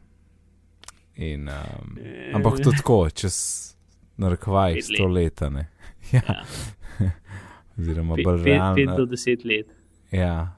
[1.23, 2.31] In, um, Eh.
[2.33, 3.35] ampak to tako, čez
[4.75, 4.85] let.
[4.85, 5.49] sto leta.
[5.49, 5.67] Ne?
[6.11, 6.43] Ja, Ja.
[7.77, 8.95] oziroma Pet, bolj realno.
[8.97, 9.67] do deset let.
[10.11, 10.57] Ja.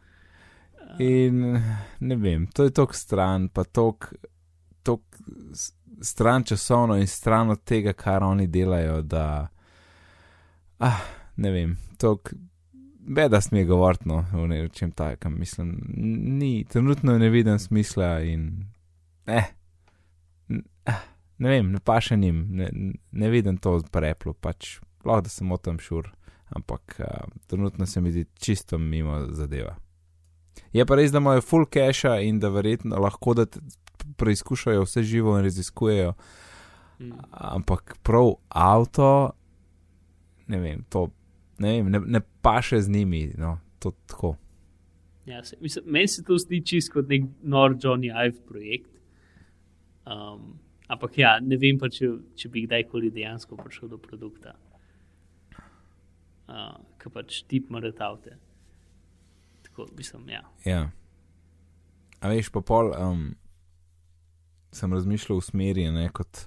[0.99, 1.60] In
[1.99, 4.13] ne vem, to je tok stran, pa tok,
[4.84, 5.02] tok
[6.02, 9.47] stran časovno in stran od tega, kar oni delajo, da.
[10.80, 10.99] Ah,
[11.36, 12.34] ne vem, tok.
[13.06, 15.73] Bedast mi je govoriti no, o nečem takem, mislim,
[16.38, 18.65] ni, trenutno ne vidim smisla in.
[19.26, 19.43] Eh,
[21.38, 22.69] ne vem, ne paše njim, ne,
[23.12, 26.10] ne vidim to preplo, pač lahko da sem o tem šur,
[26.56, 29.76] ampak uh, trenutno se mi zdi čisto mimo zadeva.
[30.74, 33.46] Je pa res, da imajo full cache in da verjetno lahko da
[34.17, 36.13] preizkušajo vse živo in raziskujejo,
[37.00, 37.12] Mm.
[37.32, 39.32] ampak prav avto,
[40.48, 41.08] ne vem, to
[41.60, 44.36] ne, vem, ne, ne paše z njimi, no, to tako.
[45.26, 48.89] Ja, se, mislim, meni se to zdi čisto kot nek nor Johnny Ive projekt.
[50.06, 50.60] Um,
[50.93, 54.56] ampak ja, ne vem pa, če, če bi kdajkoli dejansko prišel do produkta,
[56.47, 58.38] uh, ki pač tip maratavte.
[59.67, 60.43] Tako, mislim, ja.
[60.67, 60.84] Ja.
[62.23, 63.32] A veš, pa pol um,
[64.71, 66.45] sem razmišljal v smeri, ne, kot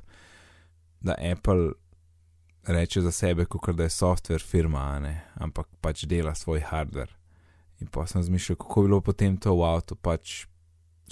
[1.04, 1.74] da Apple
[2.66, 7.12] reče za sebe, kot da je software firma, ne, ampak pač dela svoj hardware.
[7.80, 10.46] In pa sem razmišljal, kako bi bilo potem to v avtu, pač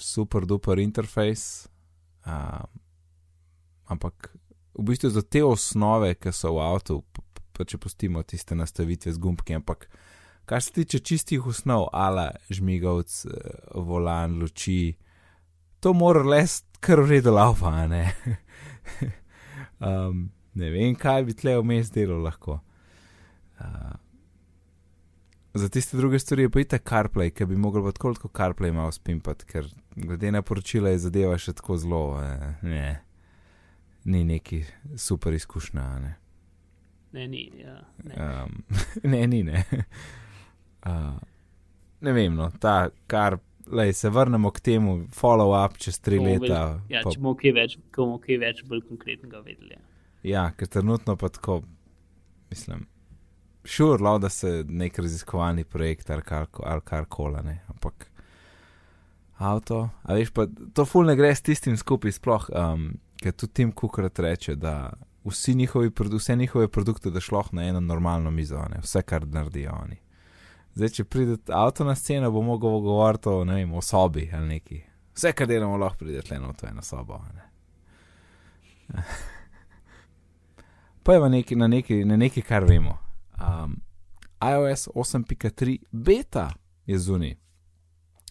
[0.01, 1.67] super duper interfejs,
[2.25, 2.84] um,
[3.91, 4.31] ampak
[4.75, 6.99] v bistvu za te osnove, ki so v avtu,
[7.55, 9.87] pa, če pustimo tiste nastavitve z gumbki, ampak
[10.45, 14.95] kar se tiče čistih osnov, ala žmigovc, eh, volan, luči,
[15.79, 18.03] to mora les kar v redu laufa, a ne.
[19.89, 22.59] um, ne vem, kaj bi tle vmes delo lahko.
[23.55, 23.95] Uh,
[25.55, 28.91] za tiste druge stvari je pa itak CarPlay, ki bi mogel tako kot CarPlay malo
[28.91, 32.99] spimpati, ker glede na poročila je zadeva še tako zelo, eh,
[34.05, 34.63] ni neki
[34.97, 36.15] super izkušnja, ne.
[37.11, 37.51] Ne, ni.
[37.57, 38.43] Ja, ne.
[38.43, 38.63] Um,
[39.11, 39.63] ne, ni ne.
[40.85, 41.13] Uh,
[41.99, 43.37] ne vem, no, ta kar,
[43.71, 46.63] lej, se vrnemo k temu, follow-up čez tri Bomo leta.
[46.89, 49.77] Ja, pa, če bomo kaj več, bomo kaj več bolj konkretnega vedeli.
[49.77, 49.85] Ja.
[50.23, 51.61] ja, ker trenutno pa tako,
[52.51, 52.85] mislim,
[53.65, 58.09] šurlo, da se nek raziskovalni projekt ali kar, ali kar kola, ne, ampak
[59.41, 63.53] avto, a veš pa, to ful ne gre s tistim skupaj sploh, um, ker tudi
[63.53, 64.93] Tim Kukrat reče, da
[65.25, 69.71] vsi njihovi, vse njihove produkte da šlo na eno normalno mizo, ne, vse kar naredijo
[69.83, 69.97] oni.
[70.75, 74.81] Zdaj, če pride avto na sceno, bo mogel govoriti o, vem, o sobi ali neki.
[75.15, 77.21] Vse, kar delamo, lahko pride tle na to eno sobo.
[77.33, 77.43] Ne?
[81.03, 82.97] Pojva neki, na, neki, na neki, kar vemo.
[83.39, 83.79] Um,
[84.41, 86.49] iOS 8.3 beta
[86.85, 87.35] je zunaj,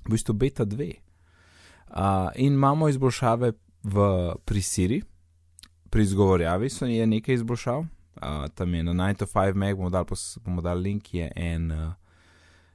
[0.05, 0.93] v bistvu beta 2.
[1.89, 3.53] Uh, in imamo izboljšave
[3.85, 5.03] v, pri Siri,
[5.91, 7.85] pri izgovorjavi so je nekaj izboljšav.
[8.15, 11.93] Uh, tam je na 9-5 meg, bomo dali, pos, bomo dali link, je en, uh,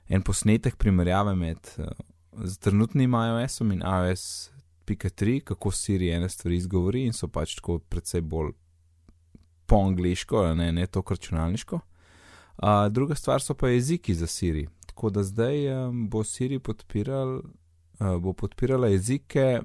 [0.08, 1.88] en posnetek primerjave med uh,
[2.60, 8.52] trenutnim iOS-om in iOS.3, kako Siri ene stvari izgovori in so pač tako precej bolj
[9.66, 11.80] po angliško, ne, ne to računalniško.
[12.60, 14.68] Uh, druga stvar so pa jeziki za Siri.
[14.86, 17.38] Tako da zdaj um, bo Siri podpiral,
[18.00, 19.62] uh, bo podpirala jezike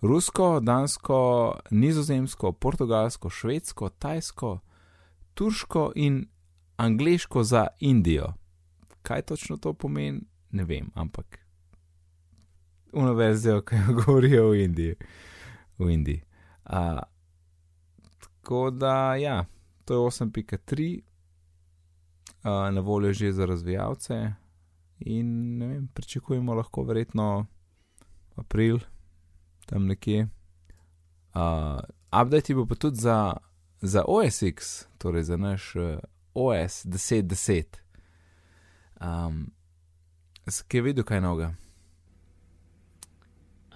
[0.00, 4.58] rusko, dansko, nizozemsko, portugalsko, švedsko, tajsko,
[5.34, 6.26] turško in
[6.76, 8.32] angliško za Indijo.
[9.02, 11.38] Kaj točno to pomeni, ne vem, ampak
[12.92, 14.94] univerzijo, ki jo govorijo v Indiji.
[15.78, 16.22] V Indiji.
[16.64, 16.98] Uh,
[18.18, 19.44] tako da, ja,
[19.84, 21.00] to je 8.3,
[22.44, 24.32] uh, na voljo že za razvijalce
[24.98, 27.46] in ne vem, pričakujemo lahko verjetno
[28.36, 28.78] april
[29.66, 30.28] tam nekje.
[31.34, 33.36] Uh, update bo pa tudi za,
[33.80, 35.98] za OS X, torej za naš uh,
[36.34, 37.64] OS 10.10.
[39.00, 39.50] Um,
[40.48, 41.54] Skaj je videl kaj novega?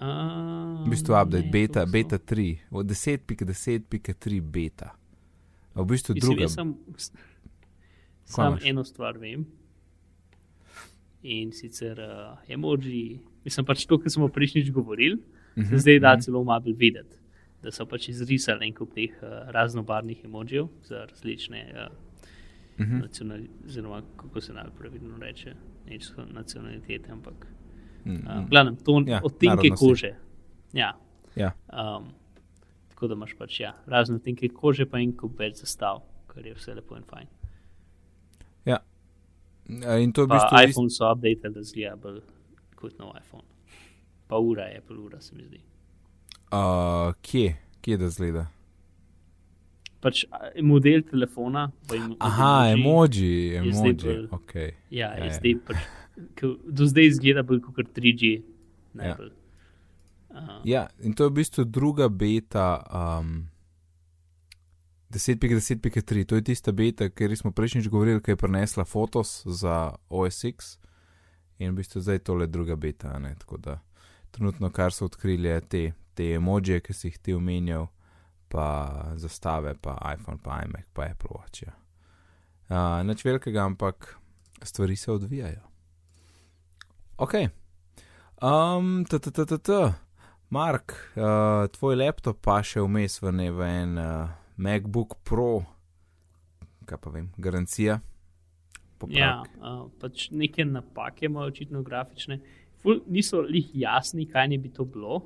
[0.01, 4.95] Uh, V bistvu update, ne, beta, so- beta 3, od 10.10.3 beta.
[5.73, 6.47] A V bistvu Mislim, druga.
[6.47, 6.77] Sam,
[8.25, 9.45] sam eno stvar vem.
[11.21, 15.19] In sicer uh, emoji, mislim pač to, kar smo prejšnjič govorili,
[15.57, 16.21] Mhm, se zdaj da mhm.
[16.21, 17.17] celo malo bolj videti.
[17.63, 21.97] Da so pač izrisali en kup teh uh, raznobarvnih emojijev za različne uh,
[22.79, 22.97] Mhm.
[22.99, 25.53] nacionalitete, oziroma kako se naj pravilno reče,
[25.85, 27.47] neč so nacionalitete, ampak
[28.05, 28.47] uh, mm.
[28.49, 30.15] glavnem, ton, Ja, ja, odtenke kože.
[30.73, 30.93] Ja.
[31.35, 31.51] Ja.
[31.69, 32.07] Um,
[32.89, 36.53] tako da imaš pač ja, razne odtenke kože, pa en kup več zastav, kar je
[36.53, 37.27] vse lepo in fajn.
[39.87, 42.21] A In to je v bistvu bistvu ist- iPhone so updated, da zgleda bolj
[42.75, 43.43] kot nov iPhone.
[44.31, 45.59] Pa ura je, pa ura se mi zdi.
[46.49, 46.57] Uh,
[47.21, 48.45] kje, kje da zgleda?
[49.99, 50.23] Pač
[50.59, 51.67] model telefona.
[51.87, 53.93] pa emo- Aha, emoji, emoji, emoji.
[53.95, 54.55] bolj- Ok.
[54.89, 55.33] Ja, Ja, ja.
[55.33, 55.77] zdaj pač,
[56.67, 58.31] do zdaj izgleda bolj kot 3G.
[58.33, 58.41] Ja.
[58.95, 59.31] Najbolj.
[60.29, 62.79] Uh, Ja, in to je v bistvu druga beta
[63.19, 63.47] um,
[65.09, 65.91] 10.10.3.
[66.25, 69.75] To je tista beta, ker smo prejšnjič govorili, ki je prinesla Photos za
[70.09, 70.77] OS X
[71.57, 73.19] in v bistvu zdaj tole druga beta.
[73.19, 73.35] Ne?
[73.35, 73.79] Tako da
[74.31, 77.87] trenutno, kar so odkrili, je te, te emoji, ki si jih ti omenjal,
[78.51, 78.67] pa
[79.15, 81.63] zastave, pa iPhone, pa iMac, pa Apple Watch.
[81.63, 81.75] Ja.
[82.71, 84.15] Uh, Nič velikega, ampak
[84.63, 85.61] stvari se odvijajo.
[87.17, 87.33] Ok.
[88.41, 89.81] Um, t, t, t, t, t.
[90.49, 95.61] Mark, uh, tvoj laptop pa še vmes v ne v en uh, MacBook Pro,
[96.89, 98.01] kaj pa vem, garancija.
[99.07, 99.53] ja, Popravek.
[99.61, 102.41] uh, pač neke napake imajo očitno grafične.
[102.81, 105.21] Ful, niso lih jasni, kaj ne bi to bilo.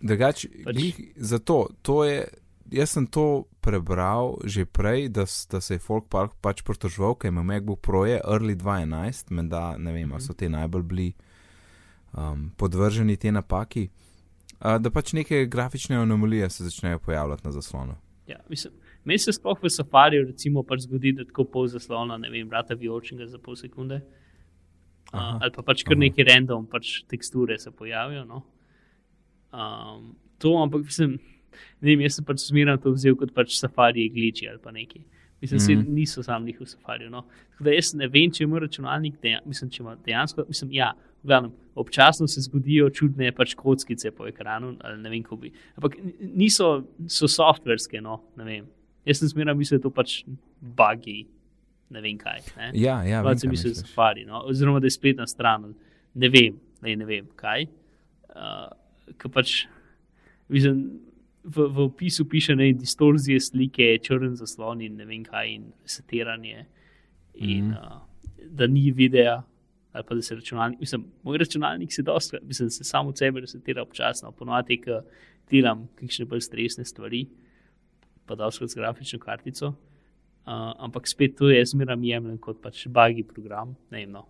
[0.00, 2.24] Drugač, pač- zato, to je,
[2.72, 7.32] jaz sem to prebral že prej, da, da se je folk pa, pač pritoževal, ker
[7.32, 11.08] ima MacBook Pro je early 2011, menda ne vem, ali so te najbolj bili
[12.12, 13.88] um, podvrženi te napaki.
[14.60, 17.94] Uh, da pač neke grafične anomalije se začnejo pojavljati na zaslonu.
[18.26, 18.72] ja, mislim,
[19.04, 22.74] meni se sploh v safariju recimo pač zgodi, da tako pol zaslona, ne vem, vrata
[22.74, 24.00] vijolčnega za pol sekunde.
[25.14, 25.38] Aha.
[25.42, 28.24] Ali pa pač kar neki random pač teksture se pojavijo.
[28.26, 28.42] No?
[29.54, 31.18] Um, to, ampak mislim,
[31.80, 35.04] ne vem, jaz sem pač zmeraj to vzel kot pač safari gliči ali pa neki.
[35.44, 35.94] Mislim, da Mhm.
[35.94, 37.10] niso sami njih v safariju.
[37.10, 37.22] No?
[37.52, 40.92] Tako da jaz ne vem, če ima računalnik, deja, mislim, če ima dejansko, mislim, ja,
[41.22, 45.52] v glavnem, občasno se zgodijo čudne pač kockice po ekranu, ali ne vem, kako bi.
[45.76, 48.66] Ampak niso, so softverske, no, ne vem.
[49.04, 50.24] Jaz sem zmeraj mislil, da je to pač
[50.60, 51.26] bugi,
[51.90, 52.42] ne vem kaj.
[52.56, 52.70] Ne?
[52.78, 54.44] Ja, ja, vem, Pač sem mislil, safari, no?
[54.50, 55.72] oziroma da je spletna stran,
[56.14, 57.68] ne vem, ne, ne vem kaj.
[58.34, 58.70] Uh,
[59.20, 59.66] Ker pač
[60.48, 60.84] mislim,
[61.44, 66.64] v, v opisu piše ne distorzije slike, črn zaslon in ne vem kaj, in setiranje,
[67.34, 67.76] in mm.
[67.76, 69.42] uh, da ni videa.
[69.94, 73.40] Ali pa da se računalnik, mislim, moj računalnik se dosta, mislim, se samo od sebe
[73.40, 75.04] resetira občasno, ponovadi, ko
[75.50, 77.28] delam kakšne bolj stresne stvari,
[78.26, 79.74] pa da z grafično kartico.
[80.44, 83.72] Uh, ampak spet to jaz zmeraj jemljem kot pač bagi program.
[83.90, 84.26] Ne vem, no.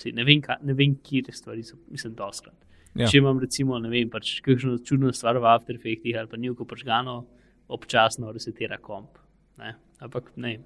[0.00, 2.56] Sej, ne vem, kaj, ne vem kje te stvari so, mislim, doskrat.
[2.96, 3.06] Ja.
[3.06, 6.64] Če imam recimo, ne vem, pač kakšno čudno stvar v After Effectih ali pa njuko
[6.66, 7.20] počgano,
[7.70, 9.20] občasno resetira komp.
[9.60, 9.74] Ne?
[10.00, 10.56] Ampak ne,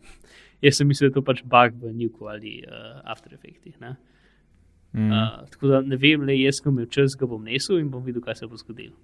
[0.62, 3.74] jaz sem mislil, da je to pač bug v njuku ali uh, After Effectih.
[3.82, 3.96] Ne?
[4.94, 5.10] Mm.
[5.10, 8.04] Uh, tako da ne vem, le jaz, ko imam čas, ga bom nesel in bom
[8.06, 8.94] videl, kaj se bo zgodilo.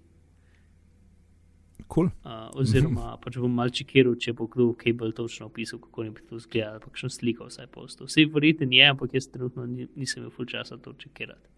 [1.91, 2.07] Cool.
[2.25, 6.23] Uh, oziroma, pač bom mal čekiral, če bo kdo kaj bolj točno opisal, kako bi
[6.23, 8.07] to izgledalo, pa kakšno sliko vsaj postal.
[8.07, 11.49] Vse verjetno je, ampak jaz trenutno ni- nisem imel ful časa to čekirati.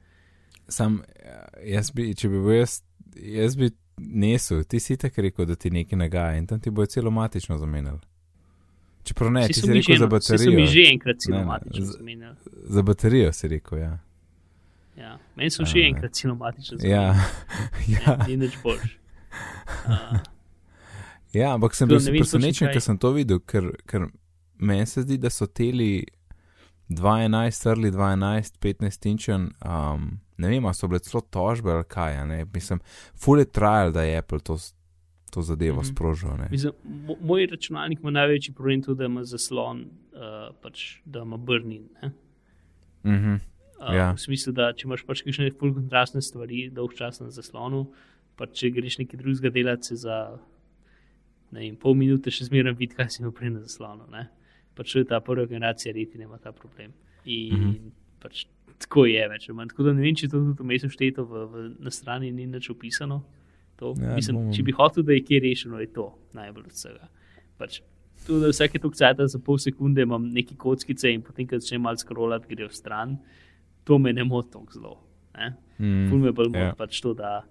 [0.68, 2.78] Sam, eh, jaz bi, če bi bil jaz,
[3.14, 6.86] jaz bi nesel, ti si tako rekel, da ti nekaj nagaja in tam ti bojo
[6.86, 8.00] celo matično zamenjali.
[9.04, 10.66] Čeprav ne, ti si mi rekel že za baterijo.
[10.66, 12.36] že enkrat Ne, ne, cinematično z- zamenjali.
[12.64, 13.98] Za baterijo si rekel, ja.
[14.96, 15.18] Ja.
[15.36, 17.14] Meni so A, enkrat cinematično Ja,
[17.88, 17.96] zamenjali.
[18.06, 18.98] ja, Ni nič boljš.
[19.86, 20.18] Uh,
[21.34, 24.08] ja, ampak sem bil presenečen, ker sem to videl, ker, ker
[24.58, 26.04] meni se zdi, da so teli
[26.90, 32.44] 2.11, early 2.11, 15 inčen, um, ne vem, so bile celo tožbe ali kaj, ne,
[32.44, 32.80] mislim,
[33.14, 34.58] full je trial, da je Apple to,
[35.30, 35.86] to zadevo Mhm.
[35.86, 36.48] sprožil, ne.
[36.50, 39.80] mislim, mo- moj računalnik ima največji problem tudi, da ima zaslon,
[40.12, 41.88] uh, pač, da ima brnin.
[42.02, 42.12] Ne?
[43.04, 43.34] Mhm.
[43.34, 44.12] Uh, Ja.
[44.12, 47.88] V smislu, da če imaš pač kakšne full kontrastne stvari, dolg čas na zaslonu,
[48.36, 50.38] pa če greš nekaj drugega delati, se za
[51.52, 54.08] ne vem, pol minute še zmeraj vidi, kaj si imel prej na zaslonu.
[54.12, 54.26] Ne?
[54.76, 56.92] Pač to ta prva generacija retina ima ta problem.
[57.24, 57.62] In mm.
[57.62, 57.90] -hmm.
[58.22, 58.46] pač
[58.78, 59.72] tako je več manj.
[59.72, 62.70] Tako da ne vem, če to tudi vmesno šteto v, v, na strani ni nič
[62.70, 63.22] opisano.
[63.76, 66.72] To, Ja, mislim, bomo- če bi hotel, da je kje rešeno, je to najbolj od
[66.72, 67.08] vsega.
[67.58, 67.80] Pač,
[68.26, 71.82] tu, da vsake tok cajta za pol sekunde imam neki kockice in potem, ko začnem
[71.82, 73.16] malo scrollati, gre v stran,
[73.84, 74.94] to me ne moti tako zelo.
[75.34, 75.54] Ne?
[75.78, 76.74] Mm, Ful me bolj moti ja.
[76.78, 77.42] pač to, da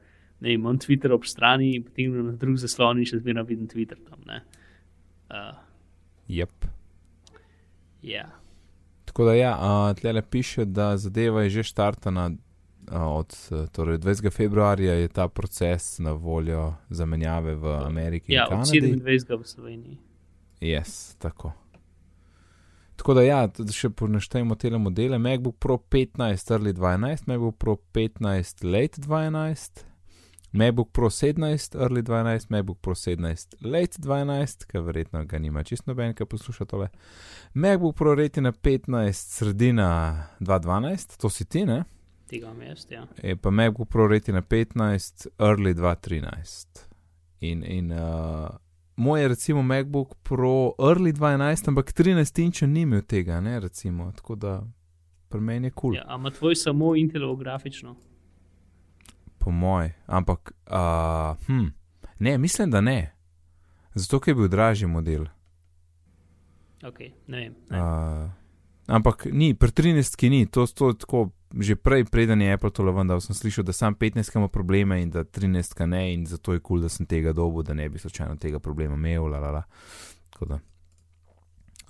[0.42, 3.68] ne, imam Twitter ob strani in potem grem na drug zaslon in še zmeraj vidim
[3.72, 4.22] Twitter tam.
[4.28, 4.42] ne.
[5.32, 5.58] Uh,
[6.32, 6.66] Yep.
[8.02, 8.30] ja.
[9.06, 12.32] Tako da, ja, uh, tle piše, da zadeva je že štartana.
[12.92, 14.32] Uh, od uh, torej 20.
[14.34, 18.82] februarja je ta proces na voljo zamenjave v Ameriki ja, od Kanadi.
[18.82, 19.40] 27.
[19.42, 19.98] v Sloveniji.
[20.62, 21.52] Yes, tako.
[22.96, 23.40] Tako da, ja,
[23.74, 25.18] še poneštejmo te modele.
[25.18, 29.86] MacBook Pro 15, early 12, MacBook Pro 15, late 12,
[30.52, 35.92] MacBook Pro 17, early 12, MacBook Pro 17, late 12, ki verjetno ga nima čisto
[35.92, 36.90] noben, ki posluša tole.
[37.54, 41.84] MacBook Pro Retina 15, sredina 2012, to si ti, ne?
[42.28, 42.86] Tega jaz.
[42.90, 43.08] Ja.
[43.24, 46.68] Je pa MacBook Pro Retina 15, early 2013.
[47.40, 48.50] In, in uh,
[48.96, 54.12] moj je recimo MacBook Pro early 2011, ampak 13 inča ni imel tega, ne recimo.
[54.16, 54.64] Tako da
[55.30, 57.96] pri meni je kul, cool, Ja, a ima tvoj samo Intelovo grafično?
[59.42, 59.90] Po moj.
[60.06, 61.72] Ampak, uh, hm,
[62.20, 63.14] ne, mislim, da ne.
[63.94, 65.26] Zato, ker je bil dražji model.
[66.86, 67.56] Ok, ne vem.
[67.70, 67.82] Ne.
[67.82, 68.30] Uh,
[68.88, 71.30] ampak ni, pri 13 ki ni, to, to tako.
[71.52, 75.10] Že prej, preden je Apple to lavandal, sem slišal, da sam 15 ima probleme in
[75.12, 77.90] da 13 ka ne, in zato je kul, cool, da sem tega dobil, da ne
[77.92, 79.28] bi slučajno tega problema imel.
[79.28, 79.64] La, la, la.
[80.32, 80.60] Tako da,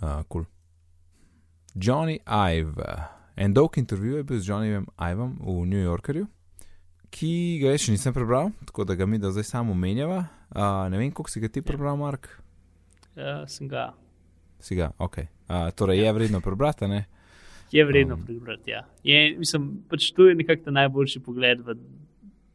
[0.01, 0.49] uh, cool.
[1.75, 3.21] Johnny Ive.
[3.35, 6.25] En dolg intervju je bil z Johnnyjem Ivom v New Yorkerju,
[7.11, 10.23] ki ga še nisem prebral, tako da ga mi da zdaj samo omenjava.
[10.51, 12.27] Uh, ne vem, koliko si ga ti prebral, Mark.
[13.15, 13.91] Uh, sem ga.
[14.59, 15.17] Si ga, ok.
[15.47, 17.05] Uh, torej je vredno prebrati, ne?
[17.71, 18.25] Je vredno Um.
[18.25, 18.71] prebrati.
[18.71, 18.83] Ja.
[19.03, 21.75] Je, mislim, pač to je nekako najboljši pogled v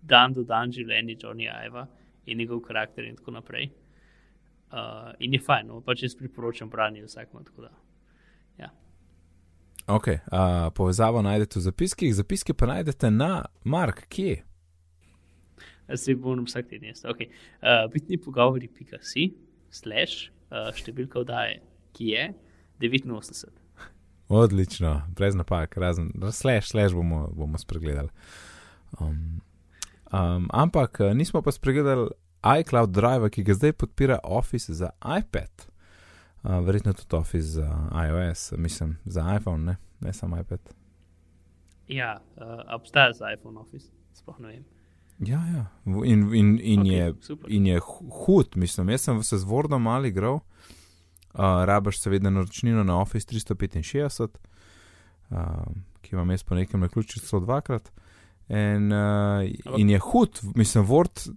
[0.02, 1.86] dan do dan življenje Johnnyja Iva
[2.26, 3.70] in njegov karakter in tako naprej.
[4.72, 7.44] Uh, in je fajn, no, pač jaz priporočam branje vsakmu.
[7.44, 7.72] tako da.
[9.86, 10.18] Ok, uh,
[10.74, 14.40] povezavo najdete v zapiskih, zapiske pa najdete na Mark, kje?
[15.86, 17.04] Jaz se bom vsak teden jaz.
[17.06, 17.30] Okay.
[17.62, 19.28] Uh, bitni pogovori, pika si,
[19.70, 21.60] slash, uh, številka vdaje,
[21.94, 22.24] ki je
[22.82, 23.62] 89.
[24.28, 28.10] Odlično, brez napak, razen slash, slash bomo, bomo spregledali.
[28.98, 29.38] Um,
[30.10, 32.10] um, ampak nismo pa spregledali
[32.42, 35.70] iCloud Drive, ki ga zdaj podpira Office za iPad.
[36.46, 40.60] Uh, verjetno tudi Office za iOS, mislim, za iPhone, ne, ne samo iPad.
[41.88, 42.42] Ja, uh,
[42.74, 44.64] obstaja za iPhone Office, sploh ne vem.
[45.18, 45.66] Ja, ja.
[46.04, 47.52] In, in, in, Okej, je, super.
[47.52, 48.88] in je hu- hud, mislim.
[48.88, 50.40] Jaz sem se z Wordom malo igral, uh,
[51.64, 54.28] rabaš seveda naročnino na Office 365,
[55.30, 55.38] uh,
[56.00, 57.92] ki imam jaz po nekem naključju celo dvakrat.
[58.48, 61.30] In, uh, in je hud, mislim, Word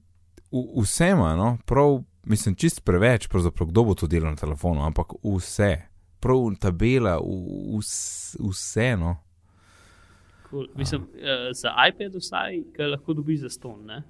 [0.81, 5.71] vsema, no, prav, mislim, čist preveč, pravzaprav, kdo bo to delal na telefonu, ampak vse,
[6.19, 7.17] prav tabela,
[8.49, 9.15] vse, no.
[10.49, 10.67] Cool.
[10.75, 13.85] Mislim, uh, za iPad vsaj, ki lahko dobiš za ston.
[13.85, 14.01] Ne?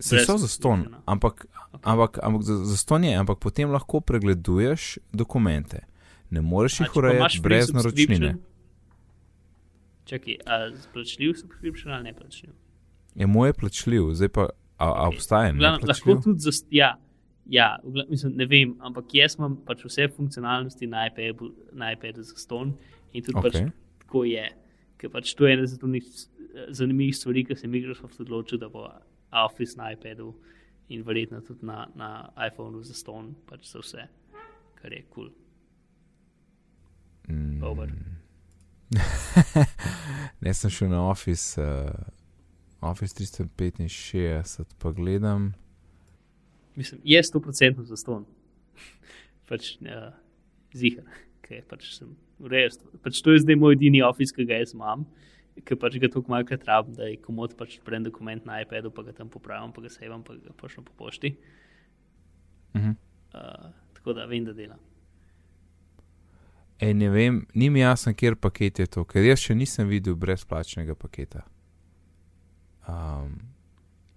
[0.00, 1.46] Se so za ston, ampak,
[1.82, 5.86] ampak, ampak za, za ston je, ampak potem lahko pregleduješ dokumente.
[6.30, 8.34] Ne moreš jih urejati brez naročnine.
[10.06, 10.58] Čakaj, a
[10.92, 12.52] plačljiv subscription ali ne plačljiv?
[13.14, 16.50] Je moj plačljiv, zdaj pa a, a obstaja Glavno, lahko tudi za.
[16.70, 16.96] Ja,
[17.48, 17.78] ja
[18.08, 22.74] mislim, ne vem, ampak jaz imam pač vse funkcionalnosti na iPadu, na iPadu za ston
[23.12, 23.50] in tudi okay.
[23.50, 24.46] Pač tako je.
[24.96, 28.88] Ker pač to je ena zanimivih stvari, ki se je Microsoft odločil, da bo
[29.44, 30.34] Office na iPadu
[30.88, 34.06] in verjetno tudi na, na iPhonu za ston, pač za vse,
[34.80, 35.28] kar je kul.
[35.28, 35.34] Cool.
[37.28, 37.60] Mm.
[40.40, 41.90] ne sem šel na Office, uh,
[42.80, 45.52] Office 365, pa gledam.
[46.76, 48.26] Mislim, je 100% za ston.
[49.48, 50.10] pač uh,
[50.74, 51.06] zihar,
[51.44, 52.10] ker pač sem
[52.50, 52.78] res.
[53.04, 55.06] Pač to je zdaj moj edini Office, ki ga jaz imam.
[55.64, 59.06] Ker pač ga tukaj malo trabim, da je komod pač prem dokument na iPadu, pa
[59.06, 61.36] ga tam popravim, pa ga sevam, pa ga pošljem po pošti.
[62.74, 62.94] Uh -huh.
[63.34, 64.78] uh, tako da vem, da delam.
[66.78, 70.14] E, ne vem, ni mi jasno, kjer paket je to, ker jaz še nisem videl
[70.14, 71.40] brezplačnega paketa.
[72.88, 73.40] Um,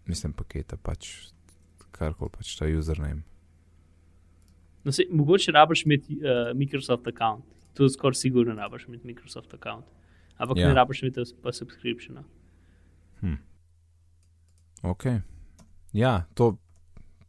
[0.06, 1.32] mislim, paketa pač,
[2.00, 3.22] karkoli pač ta username.
[4.84, 9.54] No, se, mogoče rabiš imeti uh, Microsoft account, to je skoraj sigurno rabiš imeti Microsoft
[9.54, 9.86] account,
[10.38, 10.68] ampak Ja.
[10.68, 12.24] ne rabiš imeti pa subscriptiona.
[13.20, 13.36] Hm.
[14.82, 15.04] Ok.
[15.94, 16.56] Ja, to,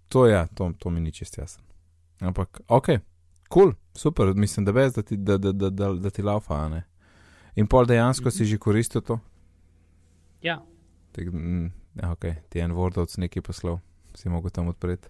[0.08, 1.64] to, ja, to, to mi ni čest jasno.
[2.20, 3.00] Ampak, ok, kul,
[3.48, 6.68] cool, super, mislim, da veš, da ti, da, da, da, da, da ti laufa, a
[6.68, 6.82] ne.
[7.56, 8.38] In pol dejansko mm -hmm.
[8.38, 9.18] si že koristil to?
[10.42, 10.62] Ja,
[11.12, 11.72] Tak, mm,
[12.12, 13.80] ok, ti je en Wordovc nekaj poslal,
[14.20, 15.08] si mogel tam odpreti.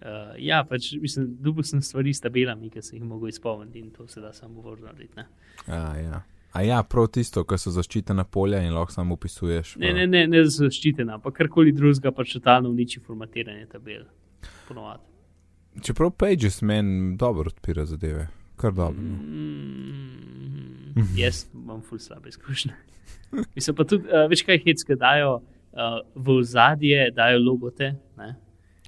[0.00, 3.90] uh, ja pač mislim, dubil sem stvari s tabelami, ki sem jih mogel izpolniti in
[3.90, 5.14] to se da samo narediti.
[5.16, 5.26] ne.
[5.66, 6.22] A ja.
[6.52, 9.74] A ja, prav tisto, ko so zaščitena polja in lahko samo upisuješ.
[9.76, 14.06] Ne, pa- ne, ne, ne zaščitena, ampak karkoli drugega, pač totalno uniči formatiranje tabel.
[14.68, 15.02] Ponovadi.
[15.84, 18.96] Čeprav Pages meni dobro odpira zadeve, kar dobro.
[19.02, 19.18] no.
[20.96, 22.72] Mm, jaz imam ful slabe izkušnje.
[23.54, 25.40] Mislim pa tudi, uh, veš kaj hecke dajo
[25.72, 28.34] uh, v ozadje, dajo logote, ne,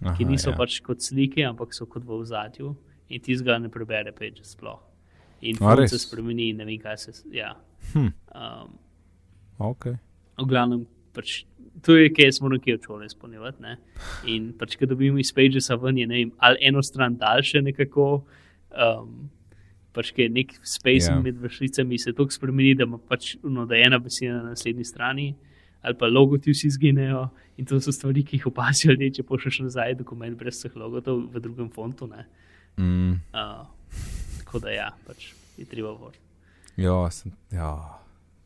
[0.02, 0.54] Aha, ki niso ja.
[0.54, 0.58] ja.
[0.58, 2.74] pač kot slike, ampak so kot v ozadju
[3.10, 4.78] in ti ga ne prebere peč sploh.
[5.42, 5.90] In font res?
[5.90, 7.16] se spremeni, ne vem kaj se.
[7.32, 7.54] Ja.
[7.92, 8.78] Hm, Um,
[9.58, 9.86] ok.
[10.38, 10.84] v glavnem,
[11.16, 11.44] pač,
[11.82, 13.74] to je, kaj smo nekje šoli izpolnjevati.
[14.30, 18.24] In pač, ko dobimo iz Pagesa ven, je ne vem, ali eno stran daljše nekako.
[18.70, 19.30] Um,
[19.90, 21.16] Pač, je nek space Ja.
[21.16, 21.22] yeah.
[21.24, 25.34] med vršicami, se tako spremeni, da, pač, no, da je ena beseda na naslednji strani,
[25.82, 27.28] ali pa logoti vsi zginejo.
[27.56, 31.26] In to so stvari, ki jih opazijo ljudje, če pošlješ nazaj dokument brez vseh logotov
[31.32, 32.06] v drugem fontu.
[32.06, 32.26] ne.
[32.78, 33.66] Mm, Uh,
[34.38, 36.18] tako da ja, pač je treba vrt.
[36.76, 37.98] ja, sem, ja,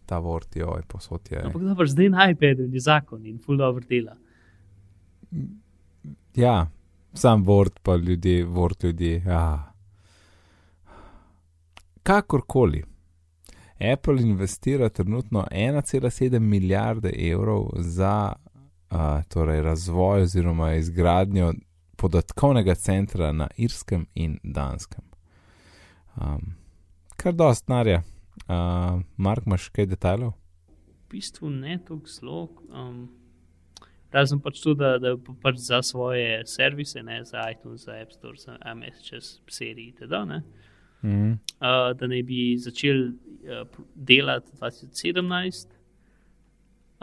[0.07, 1.43] ta Word, joj, posod je.
[1.45, 4.17] Ampak dobro, zdaj na iPadu je zakon in full dobro dela.
[6.35, 6.67] Ja,
[7.15, 9.23] sam Word, pa ljudje, Word ljudi.
[9.27, 9.73] Ja.
[12.03, 12.85] Kakorkoli.
[13.93, 21.53] Apple investira trenutno 1,7 milijarde evrov za uh, torej razvoj oziroma izgradnjo
[21.97, 25.05] podatkovnega centra na Irskem in Danskem.
[26.17, 26.55] Um,
[27.17, 28.03] kar dost narja.
[28.49, 30.33] Uh, Mark, imaš kaj detajlov?
[31.05, 32.49] v bistvu ne tako zelo.
[32.73, 33.09] Um,
[34.13, 38.13] razen pač to, da, da pa- pač za svoje servise, ne za iTunes, za App
[38.13, 40.43] Store, za MSČS, seriji itd.
[41.05, 41.33] Mm.
[41.33, 45.73] uh, da naj bi začeli uh, delati 2017.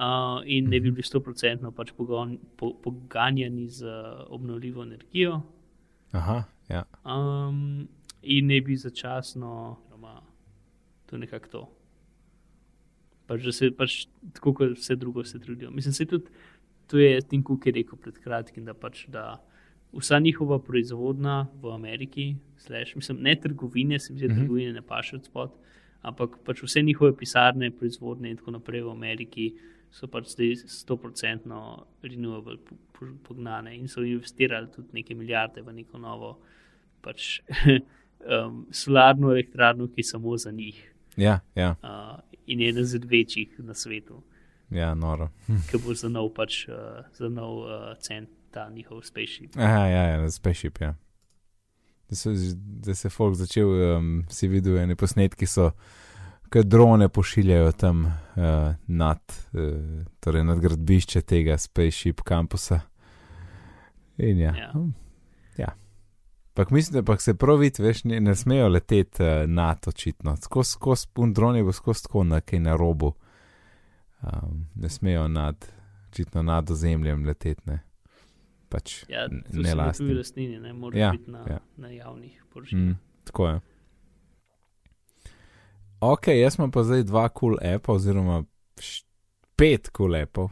[0.01, 5.41] Uh, in ne bi bili 100% pač pogon, po, poganjani z uh, obnovljivo energijo,
[6.11, 6.83] Aha, ja.
[7.05, 7.87] um,
[8.21, 10.21] in ne bi začasno, oziroma
[11.05, 11.61] to je nekako to.
[13.27, 13.97] Pač, se pač
[14.33, 15.69] tako, kot vse drugo, se trudijo.
[15.71, 16.31] Mislim, se tudi
[16.91, 19.37] to je Tim Cook je rekel pred kratkim, da pač da
[19.93, 22.25] vsa njihova proizvodnja v Ameriki,
[22.57, 24.41] slash, mislim, ne trgovine, se mi zdi, da Mhm.
[24.41, 25.51] trgovine ne paše od spod,
[26.01, 29.53] ampak pač vse njihove pisarne, proizvodne in tako naprej v Ameriki
[29.91, 31.51] so pač zdaj 100%
[32.01, 36.37] renewable po- po- pognane in so investirali tudi neke milijarde v neko novo
[37.01, 37.41] pač,
[38.21, 40.87] um, solarno elektrarno, ki je samo za njih
[41.17, 44.21] Ja, ja, uh, in ena izmed večjih na svetu,
[44.71, 45.29] ja, noro.
[45.69, 46.75] ki bo za nov, pač, uh,
[47.13, 47.69] za nov uh,
[47.99, 49.57] cent ta njihov spaceship.
[49.57, 50.95] Aha, ja, ja, spaceship, ja.
[52.09, 55.69] Da, so, da se je folk začel, um, si videl, ene posnetki so,
[56.51, 59.21] ki drone pošiljajo tam uh, nad,
[59.53, 62.81] uh, torej nad gradbišče tega spaceship kampusa.
[64.17, 64.55] In ja.
[64.57, 64.71] Ja.
[64.73, 64.89] hm,
[65.57, 65.71] ja.
[66.53, 70.35] Pak mislim, da pak se prav vidi, veš, ne, ne smejo leteti uh, nad očitno.
[70.37, 73.13] Skozi, skozi, un dron je bo skozi tako na kaj na robu.
[74.21, 75.65] Um, ne smejo nad,
[76.09, 77.79] očitno nad ozemljem leteti, ne.
[78.71, 80.05] Pač Ja, ne lastni.
[80.07, 81.59] tuji lastnini, ne more Ja, biti na, ja.
[81.77, 82.83] na javnih površinah.
[82.93, 82.97] Mm,
[83.27, 83.57] tako je.
[86.01, 88.39] Ok, jaz imam pa zdaj dva kul cool appa, oziroma
[89.59, 90.47] pet kul cool appov,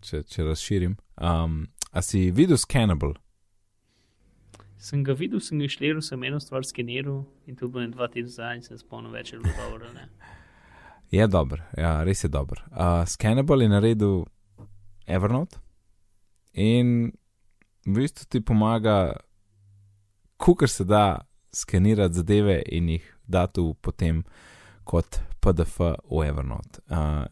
[0.00, 0.94] če, če razširim.
[1.18, 3.14] Um, a si videl Scannable?
[4.78, 8.06] Sem ga videl, sem ga išleral, sem eno stvar skeniral in to bo en dva
[8.12, 9.90] tedna zdaj in se spomnim več, je bilo dobro.
[9.96, 10.06] ne.
[11.10, 12.60] Je dober, ja, res je dober.
[12.68, 14.26] Uh, Scannable je naredil
[15.08, 15.56] Evernote
[16.52, 17.14] in
[17.88, 19.16] v bistvu ti pomaga,
[20.36, 21.20] kukar se da
[21.52, 24.24] skenirati zadeve in jih dati potem
[24.84, 26.80] kot PDF v Evernote.
[26.90, 27.24] Uh,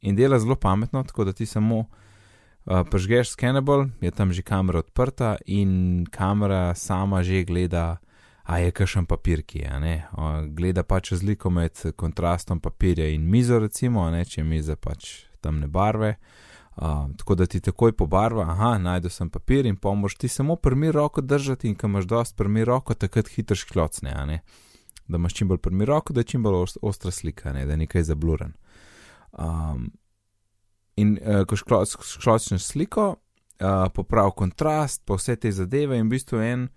[0.00, 4.78] in dela zelo pametno, tako da ti samo uh, prežgeš skenable, je tam že kamera
[4.78, 7.96] odprta in kamera sama že gleda,
[8.44, 10.04] a je kakšen papir, ki je.
[10.12, 15.24] Uh, gleda pač razliko med kontrastom papirja in mizo, recimo, ne, če je miza pač
[15.40, 16.10] temne barve.
[16.10, 16.53] Uh,
[17.16, 21.20] tako da ti takoj pobarva, aha, najdu sem papir in pomoč ti samo prmi roko
[21.20, 24.40] držati in ko imaš dost prmi roko, takrat hitro šklocne,
[25.08, 27.66] da imaš čim bolj prmi roko, da je čim bolj ostra slika, ne?
[27.66, 28.52] da je nekaj zabluren.
[29.32, 29.92] Um,
[30.96, 33.16] in uh, ko šklocneš sliko,
[33.60, 36.68] uh, poprav kontrast, pa vse te zadeve in v bistvu en,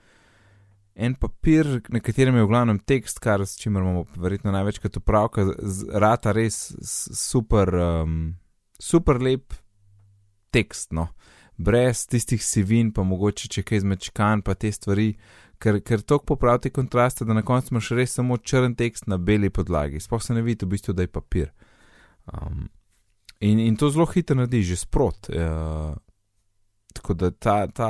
[0.96, 5.46] en papir, na katerem je v glavnem tekst, kar s čimer imamo verjetno največkrat upravka,
[5.94, 6.76] rata res
[7.18, 8.36] super, um,
[8.80, 9.54] super lep
[10.58, 11.08] tekst, no.
[11.58, 15.14] brez tistih sivin, pa mogoče če kaj zmečkan, pa te stvari,
[15.62, 19.50] ker, ker to popravi kontraste, da na koncu imaš res samo črn tekst na beli
[19.50, 21.50] podlagi, sploh se ne vidi v bistvu, da je papir.
[22.30, 22.68] Um,
[23.40, 25.32] in, in to zelo hitro naredi, že sprot.
[25.34, 25.98] Uh,
[26.94, 27.90] tako da ta, ta,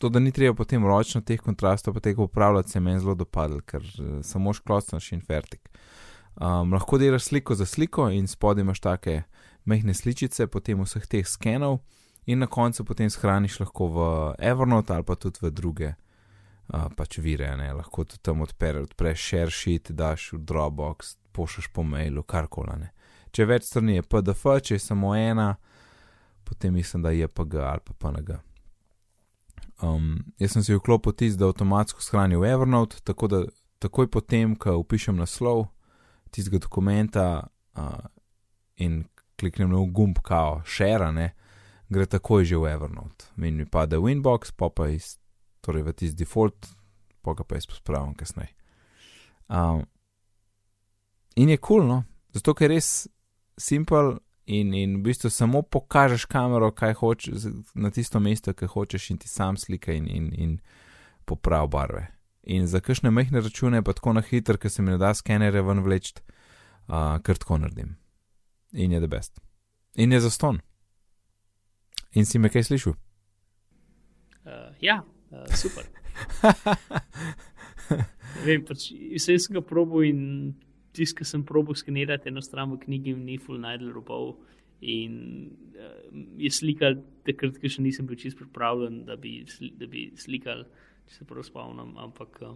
[0.00, 3.62] to, da ni treba potem ročno teh kontrastov, pa tega upravljati, se meni zelo dopadlo,
[3.62, 5.70] ker uh, samo šklocnaš in fertik.
[6.34, 9.22] Um, lahko delaš sliko za sliko in spodaj imaš take
[9.64, 11.80] mehne sličice, potem vseh teh skenov
[12.26, 13.98] in na koncu potem shraniš lahko v
[14.38, 15.90] Evernote ali pa tudi v druge
[16.72, 17.72] uh, pač vire, ne?
[17.72, 22.88] lahko tudi tam odpere, odpreš share sheet, daš v Dropbox, pošljaš po mailu, karkoli.
[23.34, 25.54] Če več strani je PDF, če je samo ena,
[26.44, 28.38] potem mislim, da je PG ali pa PNG.
[29.82, 33.42] Um, jaz sem si vklopil tisti, da avtomatsko shrani v Evernote, tako da
[33.82, 35.66] takoj potem, ko upišem naslov
[36.30, 37.26] tistega dokumenta
[37.76, 38.06] uh,
[38.76, 39.02] in
[39.36, 41.32] kliknem na gumb, kao, share, ne,
[41.88, 43.30] gre takoj že v Evernote.
[43.38, 45.18] In mi pade v inbox, pa pa iz,
[45.60, 46.70] torej v tisti default,
[47.22, 48.54] pa ga pa jaz pospravim kasneje.
[49.48, 49.84] Um,
[51.36, 51.98] in je kul, cool, no,
[52.32, 52.88] zato ker je res
[53.60, 59.10] simpel in, in v bistvu samo pokažeš kamero, kaj hočeš na tisto mesto, ki hočeš
[59.10, 60.50] in ti sam slika in, in, in
[61.24, 62.08] poprav barve.
[62.44, 65.64] In za kakšne mehne račune, pa tako na hitro, ker se mi ne da skenere
[65.64, 66.12] ven vleč,
[66.88, 67.96] uh, kar tako naredim
[68.74, 69.40] in je the best.
[69.94, 70.60] In je za ston.
[72.14, 72.94] In si me kaj slišal?
[74.44, 75.86] Uh, ja, uh, super.
[78.46, 80.20] Vem, pač, vse sem ga probil in
[80.94, 84.36] tisto, kar sem probil skenirati, eno stran v knjigi, ni full najdel robov.
[84.84, 85.14] In
[85.78, 86.02] uh,
[86.38, 89.40] je slikal, takrat, ko še nisem bil čist pripravljen, da bi,
[89.78, 90.66] da bi slikal,
[91.08, 91.94] če se prav spomnim.
[92.04, 92.54] Ampak uh,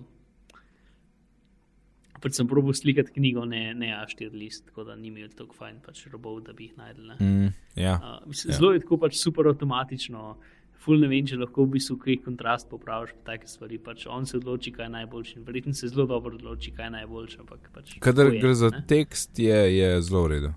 [2.23, 5.81] pač sem probil slikati knjigo, ne, ne A4 list, tako da ni imel tako fajn,
[5.87, 7.17] pač robov, da bi jih najdel.
[7.19, 8.79] Mm, ja, uh, zelo ja.
[8.79, 10.37] je tako pač super avtomatično.
[10.79, 13.81] Ful ne vem, če lahko v bistvu kaj kontrast popraviš, pa take stvari.
[13.83, 15.43] Pač on se odloči, kaj je najboljši.
[15.47, 17.47] Verjetno se zelo dobro odloči, kaj je najboljši.
[17.75, 18.85] Pač Kadar gre za ne?
[18.87, 20.55] tekst, je, je zelo v redu.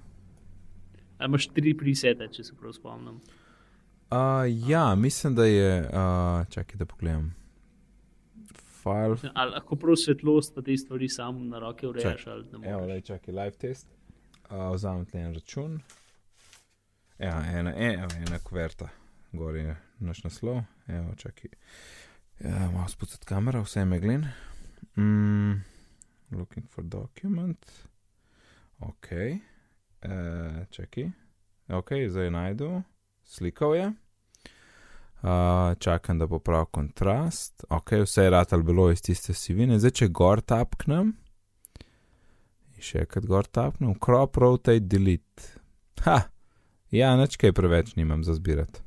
[1.17, 3.17] Ali imaš tri presete, če se prav spomnim?
[4.11, 5.73] Uh, ja, mislim, da je.
[5.89, 7.31] Uh, čakaj, da pogledam
[8.83, 9.31] file.
[9.33, 12.27] Ali lahko prav svetlost, pa te stvari sam na roke urejaš.
[12.63, 13.87] Evo, le čakaj, live test.
[14.49, 15.79] Uh, Vzamem tle en račun.
[17.19, 18.89] Ja, ena, ena, ena kverta,
[19.31, 20.63] gor je naš naslov.
[20.87, 21.51] Evo, čakaj.
[22.39, 24.25] Ja, malo spucati kamera, vse je meglin.
[24.97, 25.61] Mm,
[26.31, 27.71] looking for document.
[28.79, 29.11] Ok.
[30.01, 31.11] Uh, čakaj.
[31.69, 32.81] Ok, zdaj najdu.
[33.23, 33.91] Slikal je.
[35.21, 37.63] Uh, čakam, da bo prav kontrast.
[37.69, 39.77] Ok, vse je rad ali bilo iz tiste sivine.
[39.79, 41.11] Zdaj, če gor tapknem,
[42.73, 45.59] in še enkrat gor tapknem, crop, rotate, delete.
[46.07, 46.17] Ha,
[46.89, 48.81] ja, neč kaj preveč nimam za zbirati.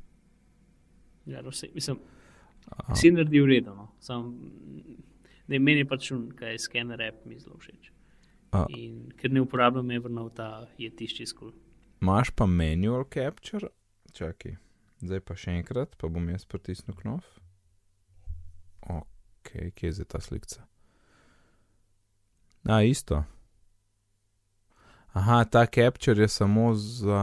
[1.31, 2.01] Ja, vse, mislim,
[2.91, 3.77] vsi naredi v redu.
[3.77, 3.87] No.
[4.03, 4.27] Sam,
[5.47, 7.93] ne, meni pač kaj je skener app, mi zelo všeč.
[8.51, 8.65] A.
[8.75, 10.51] In ker ne uporabljam Evernote,
[10.83, 11.55] je tišči skul.
[12.03, 13.71] Maš pa manual capture?
[14.11, 14.59] Čakaj.
[15.03, 17.25] Zdaj pa še enkrat, pa bom jaz pritisnil knof.
[18.87, 20.63] Ok, kje je zdaj ta slika?
[22.65, 23.23] A, isto.
[25.15, 27.21] Aha, ta capture je samo za.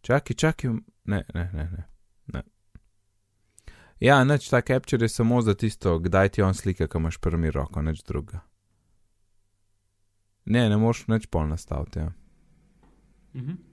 [0.00, 0.70] Čakaj, čakaj,
[1.04, 1.64] ne, ne, ne.
[1.74, 1.84] ne.
[2.32, 2.42] ne.
[4.00, 7.50] Ja, neč ta capture je samo za tisto, kdaj ti on slika, ko imaš prvi
[7.50, 8.40] roko, neč druga.
[10.46, 12.06] Ne, ne moš neč pol nastaviti.
[12.06, 12.12] Ja.
[13.34, 13.67] Mhm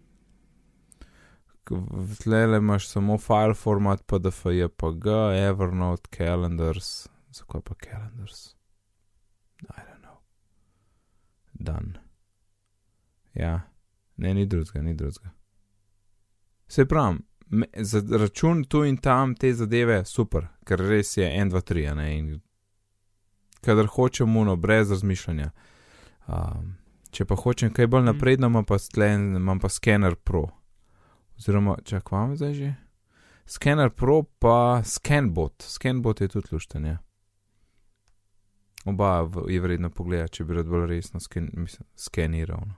[2.24, 5.08] tle imaš samo file format, PDF, JPG,
[5.50, 8.56] Evernote, Calendars, zakaj pa Calendars?
[9.62, 10.18] I don't know.
[11.54, 11.98] Dan.
[13.34, 13.62] Ja,
[14.18, 15.30] ne, ni drugega, ni drugega.
[16.68, 17.20] Se pravi,
[17.78, 22.18] za račun tu in tam te zadeve super, ker res je 1, 2, 3, ne
[22.18, 22.42] in
[23.66, 25.50] kadar hočem uno, brez razmišljanja.
[26.28, 26.76] Um,
[27.12, 30.48] če pa hočem kaj bolj napredno, imam pa, stlen, imam pa skener pro.
[31.38, 32.72] Oziroma, če kvam zdaj že?
[33.46, 36.98] Skener pro pa scanbot, scanbot je tudi luštenje.
[38.86, 42.62] Oba je vredno pogledati, če bi rad bolj resno sken, mislim, skeniral.
[42.66, 42.76] No.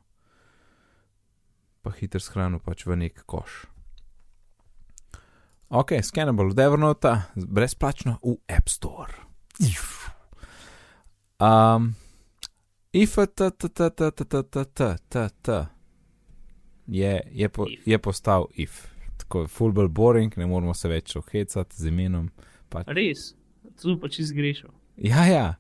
[1.84, 3.66] Pa hiter shranu pač v nek koš.
[5.70, 9.12] Ok, scanable, Devernota, brezplačno v App Store.
[11.40, 11.96] Um,
[12.94, 13.18] if
[16.88, 17.88] je, je, po, If.
[17.88, 18.88] je postal if.
[19.18, 22.30] Tako je fullback boring, ne moramo se več ohecati z imenom.
[22.70, 22.88] Pač.
[22.88, 23.34] Res,
[23.82, 24.70] tu pa čez grešil.
[24.98, 25.56] Ja, ja.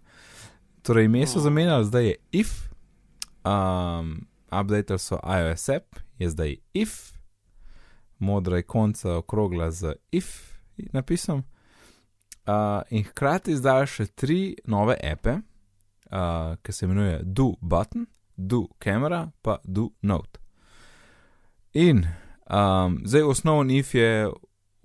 [0.82, 1.44] Torej, ime so Oh.
[1.44, 2.70] zamenjali, zdaj je if.
[3.46, 7.14] Um, updater so iOS app, je zdaj if.
[8.20, 10.58] Modra ikonca okrogla z if
[10.94, 11.44] napisom.
[12.48, 15.42] Uh, in hkrati zdaj še tri nove appe,
[16.08, 18.06] uh, ki se imenuje Do Button,
[18.38, 20.40] Do Camera, pa Do Note.
[21.78, 22.08] In
[22.50, 24.30] um, zdaj osnoven if je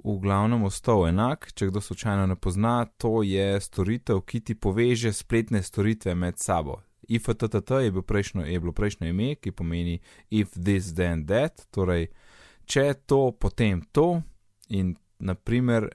[0.04, 5.12] v glavnem ostal enak, če kdo slučajno ne pozna, to je storitev, ki ti poveže
[5.16, 6.82] spletne storitve med sabo.
[7.08, 9.94] IFTTT je, bil prejšnjo, je bilo prejšnjo ime, ki pomeni
[10.28, 12.10] if this then that, torej
[12.68, 14.20] če to, potem to.
[14.76, 15.86] In naprimer,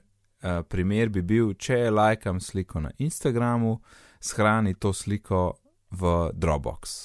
[0.42, 3.76] uh, primer bi bil, če lajkam sliko na Instagramu,
[4.18, 5.60] shrani to sliko
[5.94, 6.98] v Dropbox.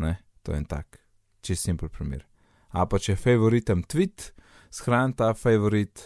[0.00, 0.14] Ne?
[0.40, 1.02] To je en tak,
[1.44, 2.24] čist simpel primer.
[2.76, 4.30] A pa če favoritem tweet,
[4.74, 6.02] shrani ta favorit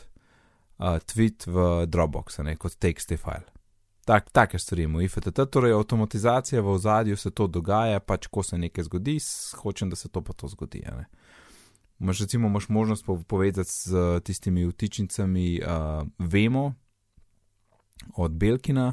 [0.78, 3.48] uh, tweet v Dropbox, ne kot TXT file.
[4.06, 8.58] Tak, take stvari imamo, IFTT, torej avtomatizacija v ozadju se to dogaja, pač ko se
[8.58, 9.18] nekaj zgodi,
[9.60, 10.82] hočem, da se to pa to zgodi.
[10.86, 11.06] ne.
[12.00, 16.74] Imaš recimo imaš možnost pov- povezati z tistimi vtičnicami, uh, vemo
[18.16, 18.92] od Belkina,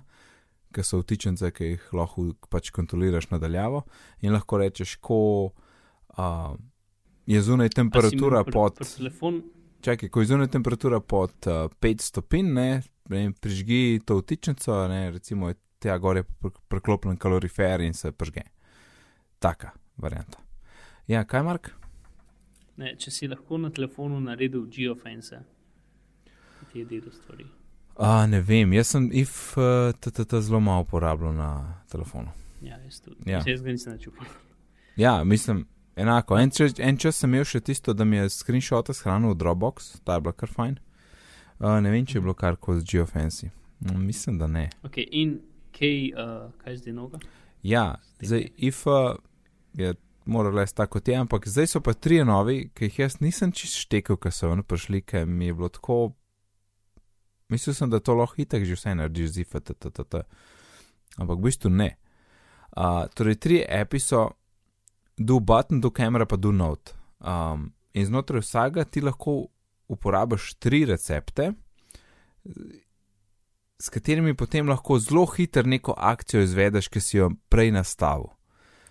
[0.73, 3.85] ki so vtičnice, ki jih lahko pač kontroliraš nadaljavo
[4.21, 6.57] in lahko rečeš, ko uh,
[7.27, 8.79] je zunaj temperatura pod.
[8.97, 9.41] Telefon,
[9.81, 15.11] Čakaj, ko je zunaj temperatura pod uh, 5 stopinj, ne, ne prižgi to vtičnico, ne,
[15.11, 18.41] recimo je tja gor je pr- priklopljen kalorifer in se prižge.
[19.39, 20.41] Taka varianta.
[21.07, 21.71] Ja, kaj Mark?
[22.77, 25.39] ne, če si lahko na telefonu naredil geofence,
[26.71, 27.47] ti je del stvari.
[27.97, 31.49] A, ne vem, jaz sem if uh, TTT zelo malo uporabljal na
[31.89, 32.29] telefonu.
[32.61, 33.17] Ja, jaz tudi.
[33.25, 33.39] Ja.
[33.39, 33.43] Ja.
[33.47, 34.29] Jaz ga nisem načupal.
[34.97, 35.65] Ja, mislim,
[35.97, 36.37] enako.
[36.39, 39.99] En, čas- en čas sem imel še tisto, da mi je screenshot shranil v Dropbox,
[40.05, 40.77] ta je bila kar fajn.
[41.59, 43.49] Uh, ne vem, če je bilo kar koli z geofenci.
[43.79, 44.67] Mm, mislim, da ne.
[44.85, 45.39] Okay, in
[45.73, 47.21] kaj, uh, kaj je zdaj noga?
[47.65, 49.17] Ja, zdaj if uh,
[49.73, 49.95] je
[50.27, 53.51] moral res tako kot je, ampak zdaj so pa tri novi, ki jih jaz nisem
[53.55, 56.13] čist štekel, ker so oni prišli, ker mi je bilo tako.
[57.49, 60.23] Mislil sem, da to lahko itek že vse narediš z IFA, ttt.
[61.17, 61.95] Ampak v bistvu ne.
[62.77, 64.27] Uh, torej, tri api so
[65.17, 66.93] do button, do camera, pa do note.
[67.19, 69.47] Um, in znotraj vsega ti lahko
[69.87, 71.53] uporabiš tri recepte,
[73.79, 78.29] s katerimi potem lahko zelo hitro neko akcijo izvedeš, ki si jo prej nastavil.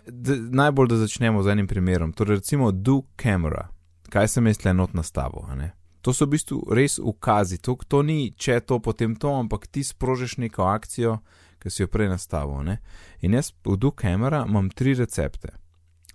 [0.07, 2.13] D najbolj, da začnemo z enim primerom.
[2.13, 3.69] Torej, recimo, do camera.
[4.11, 5.43] Kaj sem jaz le not nastavil?
[5.57, 5.73] ne?
[6.07, 7.59] To so v bistvu res ukazi.
[7.59, 11.19] To, to ni, če to, potem to, ampak ti sprožiš neko akcijo,
[11.59, 12.63] ki si jo prej nastavil.
[12.63, 12.79] Ne?
[13.27, 15.51] In jaz v do camera imam tri recepte.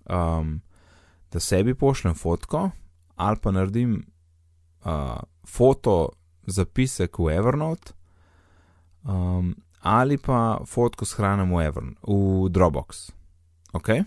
[0.05, 0.61] Um,
[1.31, 2.69] da sebi pošljem fotko,
[3.15, 4.05] ali pa naredim
[4.85, 6.09] uh, foto
[6.47, 7.93] zapisek v Evernote,
[9.03, 13.11] um, ali pa fotko shranim v, Evern, v Dropbox.
[13.73, 14.03] Okay?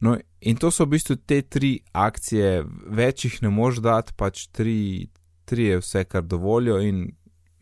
[0.00, 4.46] No, in to so v bistvu te tri akcije, več jih ne moreš dati, pač
[4.52, 5.08] tri,
[5.48, 7.06] tri je vse, kar dovolijo, in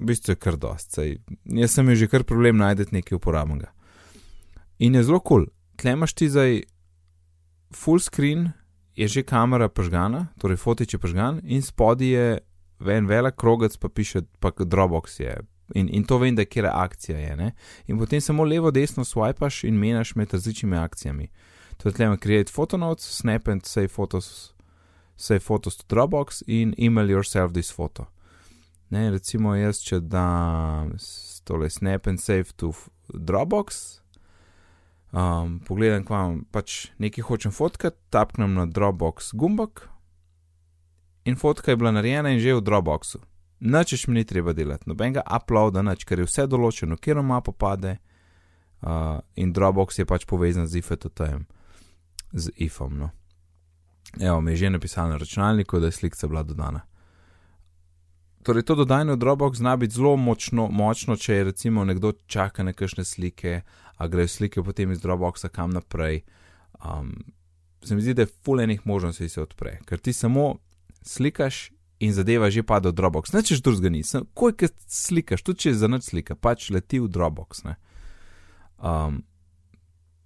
[0.03, 0.93] v bistvu je kar dost.
[0.99, 1.16] Sej,
[1.47, 3.70] jaz sem že kar problem najti nekaj uporabnega.
[4.83, 5.51] In je zelo kul, cool.
[5.83, 6.62] Tlemaš ti zdaj
[7.74, 8.53] full screen,
[8.95, 12.26] je že kamera požgana, torej fotič je požgan, in spodaj je
[12.83, 15.41] en velik krogec, pa piše, pa Dropbox je.
[15.74, 17.37] In, in to vem, da kje akcija je.
[17.37, 17.53] Ne?
[17.87, 21.28] In potem samo levo, desno swipaš in menjaš med različnimi akcijami.
[21.76, 24.53] To je tlema create photo notes, snap and save photos,
[25.16, 28.07] save photos to Dropbox in email yourself this photo.
[28.91, 32.72] Ne, recimo jaz, če dam s- tole snap and save to
[33.09, 34.01] Dropbox,
[35.13, 39.89] um, pogledam, kvam pač nekaj hočem fotkati, tapknem na Dropbox gumbak
[41.25, 43.21] in fotka je bila narejena in že v Dropboxu.
[43.61, 47.99] Nočeš mi ni treba delati, nobenega uploada, nič, ker je vse določeno, kjer mapo pade
[48.83, 51.47] uh, in Dropbox je pač povezan z IFTT-jem,
[52.33, 52.99] z IFom.
[52.99, 53.13] No.
[54.19, 56.83] Evo, mi je že napisal na računalniku, da je slika bila dodana.
[58.43, 62.62] Torej to dodajanje v Dropbox zna biti zelo močno, močno, če je recimo nekdo čaka
[62.62, 63.62] na kakšne slike,
[63.97, 66.22] a grejo slike potem iz Dropboxa kam naprej.
[66.84, 67.14] Um,
[67.84, 70.59] se mi zdi, da je fulejnih možnosti se odpre, ker ti samo
[71.03, 71.70] slikaš
[72.03, 73.32] in zadeva že pada v Dropbox.
[73.32, 74.03] Ne češ drugega ni,
[74.34, 77.62] kaj slikaš, tudi če je za noč slika, pač leti v Dropbox.
[78.82, 79.22] Um,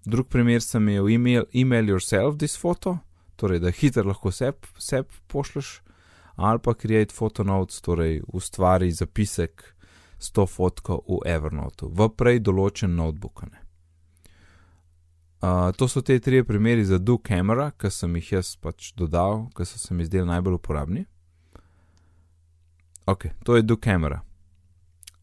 [0.08, 2.98] drug primer sem v email, email yourself this photo,
[3.36, 5.80] torej da hitro lahko sep, sep pošleš,
[6.36, 9.74] ali pa create photo notes, torej ustvari zapisek
[10.18, 13.44] s to fotko v Evernote, v prej določen notebook.
[15.40, 19.48] Uh, to so te tri primeri za Do Camera, ki sem jih jaz pač dodal,
[19.56, 21.04] ki so se mi zdeli najbolj uporabni.
[23.06, 24.22] Ok, to je Do Camera.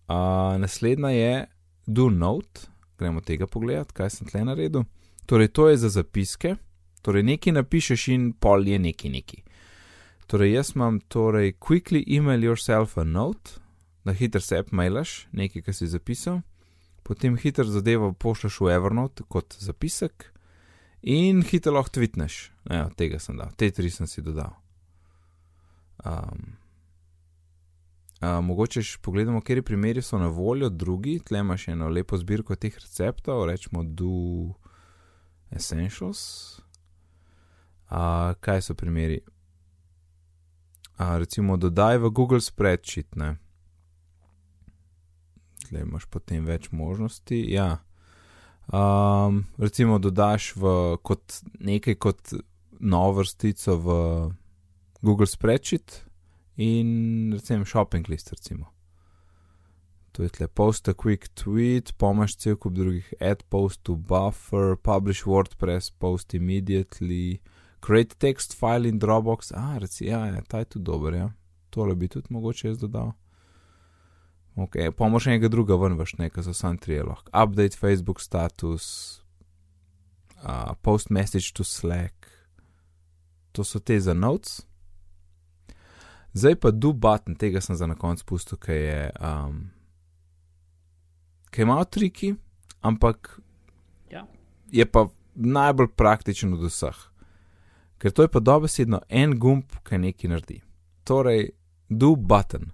[0.07, 1.45] Uh, naslednja je
[1.85, 4.85] Do Note, gremo tega pogledati, kaj sem tle naredil.
[5.25, 6.55] Torej, to je za zapiske,
[7.01, 9.43] torej nekaj napišeš in pol je neki neki.
[10.27, 13.59] Torej, jaz imam torej quickly email yourself a note,
[14.05, 16.41] da hitro se mailaš nekaj, kar si zapisal
[17.03, 20.31] potem hitro zadevo pošleš v Evernote kot zapisek
[21.01, 22.51] in hitro lahko tvitneš.
[22.71, 24.55] Ja, tega sem dal, te tri sem si dodal.
[26.03, 26.55] Um,
[28.23, 32.55] uh, mogoče še pogledamo, kje primeri so na voljo, drugi, tle imaš eno lepo zbirko
[32.55, 34.55] teh receptov, rečemo Do
[35.51, 36.23] Essentials.
[37.91, 39.19] Uh, kaj so primeri?
[40.99, 43.15] Uh, recimo, dodaj v Google Spreadsheet.
[43.15, 43.37] Ne?
[45.73, 47.39] tle imaš potem več možnosti.
[47.49, 47.81] Ja.
[48.69, 52.35] Um, recimo, dodaš v kot nekaj kot
[52.79, 53.97] novo vrstico v
[55.01, 56.03] Google Spreadsheet
[56.61, 58.31] in recimo shopping list.
[58.31, 58.69] Recimo.
[60.13, 64.77] To je tle post a quick tweet, pomaž cel kup drugih, add post to buffer,
[64.77, 67.41] publish WordPress post immediately,
[67.85, 69.51] create text file in Dropbox.
[69.55, 71.31] Ah, recimo, ja, ja, ta je tudi dober, ja.
[71.69, 73.11] Tole bi tudi mogoče jaz dodal.
[74.55, 77.31] Ok, pa moraš enega druga ven vrš, nekaj za sam tri lahko.
[77.43, 78.85] Update Facebook status,
[80.43, 82.27] uh, post message to Slack,
[83.51, 84.61] to so te za notes.
[86.33, 89.69] Zdaj pa do button, tega sem za na koncu pustil, ker je, um,
[91.49, 92.35] ker ima triki,
[92.81, 93.39] ampak
[94.11, 94.25] ja.
[94.71, 97.12] je pa najbolj praktičen od vseh.
[98.03, 100.57] Ker to je pa dobesedno en gumb, ki nekaj naredi.
[101.07, 101.53] Torej,
[101.87, 102.65] do button.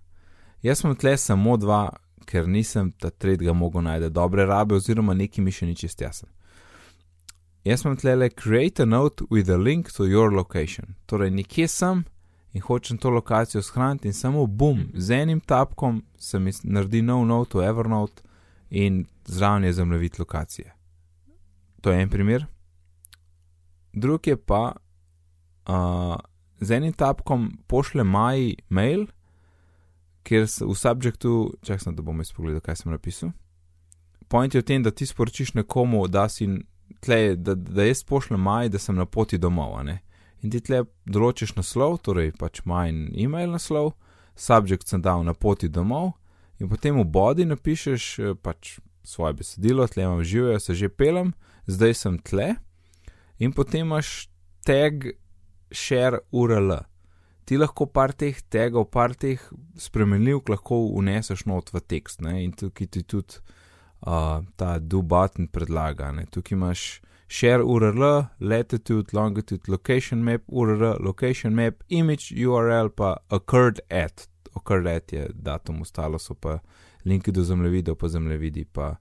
[0.66, 1.84] Jaz sem tle samo dva,
[2.26, 6.32] ker nisem ta tretjega mogel najti dobre rabe, oziroma neki mi še ni čest jasen.
[7.62, 10.96] Jaz sem tle le create a note with a link to your location.
[11.06, 12.04] Torej, nekje sem
[12.58, 17.28] in hočem to lokacijo shraniti in samo bum, z enim tapkom se mi naredi nov
[17.30, 18.26] note v Evernote
[18.70, 20.74] in zraven je zemljevid lokacije.
[21.82, 22.46] To je en primer.
[23.94, 24.74] Drug je pa,
[25.70, 26.18] uh,
[26.60, 29.06] z enim tapkom pošle maj mail
[30.30, 33.32] kjer v subjektu, čakaj, da bom izpogledal, kaj sem napisal.
[34.30, 36.46] Point je v tem, da ti sporočiš nekomu, da, si,
[37.02, 39.80] tle, da, da jaz pošljem maj, da sem na poti domov.
[40.44, 43.96] In ti tle določiš naslov, torej pač maj in e-mail naslov,
[44.38, 46.14] subjekt sem dal na poti domov,
[46.60, 51.34] in potem v bodi napišeš eh, pač svoje besedilo, tle imam živijo, se že pelem,
[51.66, 52.54] zdaj sem tle,
[53.40, 54.30] in potem imaš
[54.68, 55.10] tag
[55.72, 56.80] share URL
[57.50, 59.42] ti lahko par teh tega, par teh
[59.82, 62.22] spremenljivk lahko uneseš not v tekst.
[62.22, 62.44] Ne?
[62.44, 63.40] In tukaj ti tudi
[64.06, 66.12] uh, ta do button predlaga.
[66.14, 66.28] Ne?
[66.30, 66.84] Tukaj imaš
[67.26, 68.06] share URL,
[68.40, 74.28] latitude, longitude, location map, URL, location map, image URL, pa occurred at.
[74.54, 76.60] Occurred at je datum, ostalo so pa
[77.06, 78.66] linki do zemljevida, pa zemljevidi.
[78.66, 78.96] Pa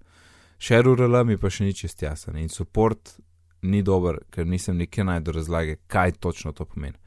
[0.56, 2.40] share URL mi pa še ni čest jasen.
[2.40, 3.18] In support
[3.62, 6.98] ni dober, ker nisem nikjer najdel razlage, kaj točno to pomeni.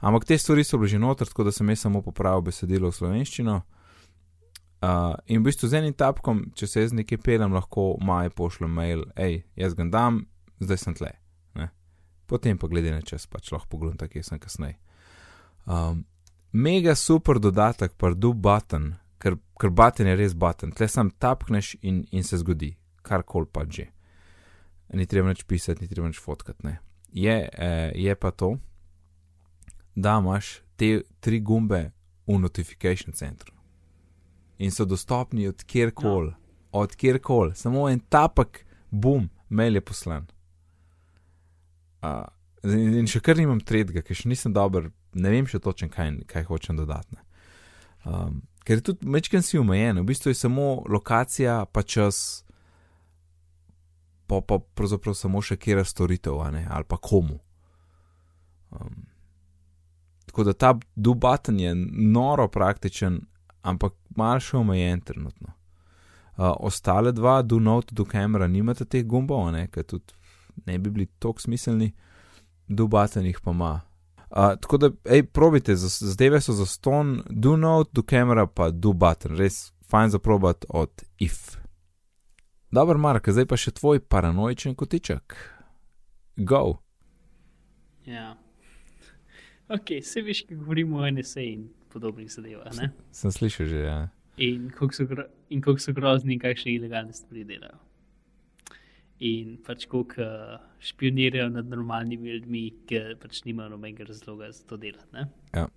[0.00, 2.94] Ampak te stvari so bile že noter, tako da sem jaz samo popravil besedilo v
[2.94, 3.62] slovenščino.
[4.82, 8.74] Uh, in v bistvu z enim tapkom, če se jaz nekaj pelem, lahko maj pošljem
[8.76, 10.26] mail, hej, jaz ga dam,
[10.60, 11.14] zdaj sem tle.
[11.56, 11.70] Ne?
[12.28, 14.76] Potem pa glede na čas, pač lahko pogledam, kje sem kasneje.
[15.64, 16.04] Um,
[16.52, 21.74] mega super dodatek, pa do button, ker, ker button je res button, tle sam tapkneš
[21.80, 23.88] in, in se zgodi, kar kol pa že.
[24.94, 26.76] Ni treba več pisati, ni treba več fotkati.
[27.12, 28.56] Je, eh, je pa to,
[29.94, 31.90] da imaš te tri gumbe
[32.26, 33.56] v notifikation centru
[34.58, 36.36] in so dostopni od kjerkoli, no.
[36.72, 40.26] od kjerkoli, samo en tapak, bum, mail je poslan.
[42.02, 42.24] Uh,
[42.72, 46.46] in še kar nimam tretjega, ker še nisem dober, ne vem še točno, kaj, kaj
[46.48, 47.18] hočem dodati.
[48.06, 52.45] Um, ker tudi večkrat si omejen, v bistvu je samo lokacija, pa čas,
[54.26, 57.38] pa pa pravzaprav samo še kera storitev ali pa komu.
[58.70, 59.06] Um,
[60.26, 63.20] Tako da ta do button je noro praktičen,
[63.62, 65.54] ampak malo še omejen trenutno.
[66.36, 70.12] Uh, ostale dva, do note, do camera, nimate teh gumbov, ker tudi
[70.66, 71.94] ne bi bili tako smiselni,
[72.68, 73.72] do button jih pa ima.
[74.28, 78.92] Uh, tako da, hej, probite, zdaj so za ston, do note, do camera, pa do
[78.92, 81.56] button, res fajn za probat od if.
[82.70, 85.36] Dobro, Mark, zdaj pa še tvoj paranoičen kotiček.
[86.36, 86.78] Go.
[88.06, 88.34] Ja.
[89.70, 92.74] Ok, se veš, kaj govorimo o NSA in podobnih zadevah.
[93.14, 93.84] Sem slišal že.
[93.86, 93.98] Ja.
[94.42, 95.24] In kako so, gro
[95.78, 97.78] so grozni, kakšne ilegalne stvari delajo.
[99.24, 104.76] In pač kako uh, špionirajo nad normalnimi ljudmi, ki pač nimajo nobenega razloga za to
[104.76, 105.24] delati.
[105.54, 105.68] Ja.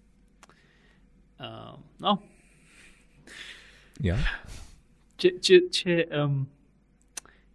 [1.39, 2.17] Uh, no.
[4.03, 4.17] Ja.
[5.19, 6.43] Če, če, če, um,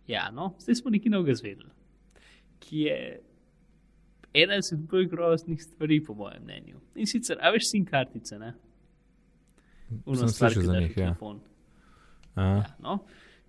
[0.07, 1.71] ja, no, zdaj smo nekaj novega zvedeli,
[2.61, 2.99] ki je
[4.35, 6.81] ena izmed bolj groznih stvari, po mojem mnenju.
[6.95, 8.55] In sicer, a veš, sim kartice, ne?
[10.07, 11.11] Uno stvar, ki za njih, ja.
[11.13, 11.41] telefon.
[12.37, 12.99] Ja, no.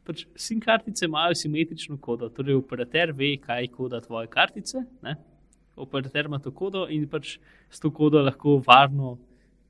[0.06, 4.84] pač sim kartice imajo simetrično kodo, torej operater ve, kaj je koda tvoje kartice.
[5.01, 5.16] Ne?
[5.76, 7.39] Operater ima to kodo in pač
[7.70, 9.16] s to kodo lahko varno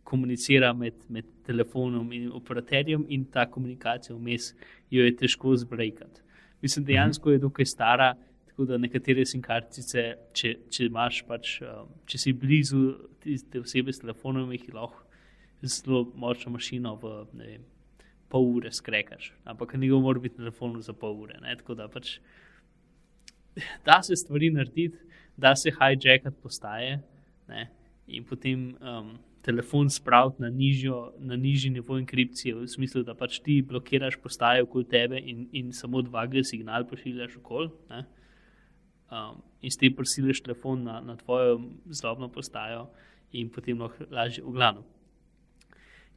[0.04, 4.52] komunicira med, med telefonom in operaterjem, in ta komunikacija vmes
[4.92, 6.25] jo je težko zbrejkati.
[6.66, 8.16] Mislim, dejansko je dokaj stara,
[8.56, 10.02] Tako da nekatere sim kartice,
[10.32, 12.86] če, če imaš pač, um, če si blizu
[13.20, 15.04] te osebe s telefonom, jih lahko
[15.60, 17.66] zelo močno mašino v vem,
[18.32, 19.34] pol ure skrekaš.
[19.44, 21.36] Ampak ga mora biti na telefonu za pol ure.
[21.44, 21.58] Ne?
[21.60, 22.14] Tako da pač
[23.84, 25.04] da se stvari narediti,
[25.36, 27.02] da se hijackati postaje
[27.52, 27.68] ne?
[28.08, 28.70] in potem.
[28.80, 30.50] Um, Telefon spraviti na,
[31.20, 35.74] na nižji nivo enkripcije, v smislu, da pač ti blokiraš postaje okoli tebe in, in
[35.74, 41.60] samo dva G signal pošiljaš okoli um, in s tem prisiliš telefon na, na tvojo
[41.86, 42.88] zlobno postajo,
[43.36, 44.84] in potem lahko lažje v glavno.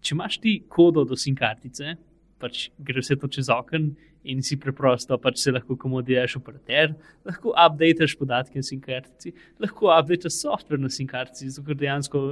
[0.00, 1.96] Če imaš ti kodo do SIM kartice,
[2.38, 3.94] pač gre vse to čez okno
[4.28, 6.94] in si preprosto, pač se lahko komodiraš operater,
[7.26, 9.32] lahko updateš podatke na SIM kartici,
[9.62, 12.22] lahko updateš software na SIM kartici, zato ker dejansko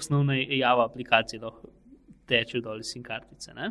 [0.00, 1.70] osnovna java aplikacije lahko
[2.26, 3.70] teče dol iz SIM kartice, ne?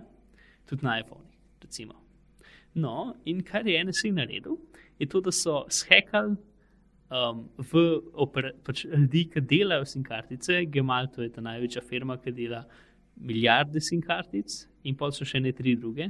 [0.66, 1.26] tudi na iPhone.
[1.62, 2.00] Recimo.
[2.76, 4.58] No, in kar je NSA naredil,
[5.00, 6.36] je to, da so shekali
[7.10, 7.84] um, v
[8.66, 10.64] pač ljudi, ki delajo SIM kartice.
[10.72, 12.66] Gemal, to je ta največja firma, ki dela
[13.16, 16.10] milijarde SIM kartic, in pa so še ne tri druge.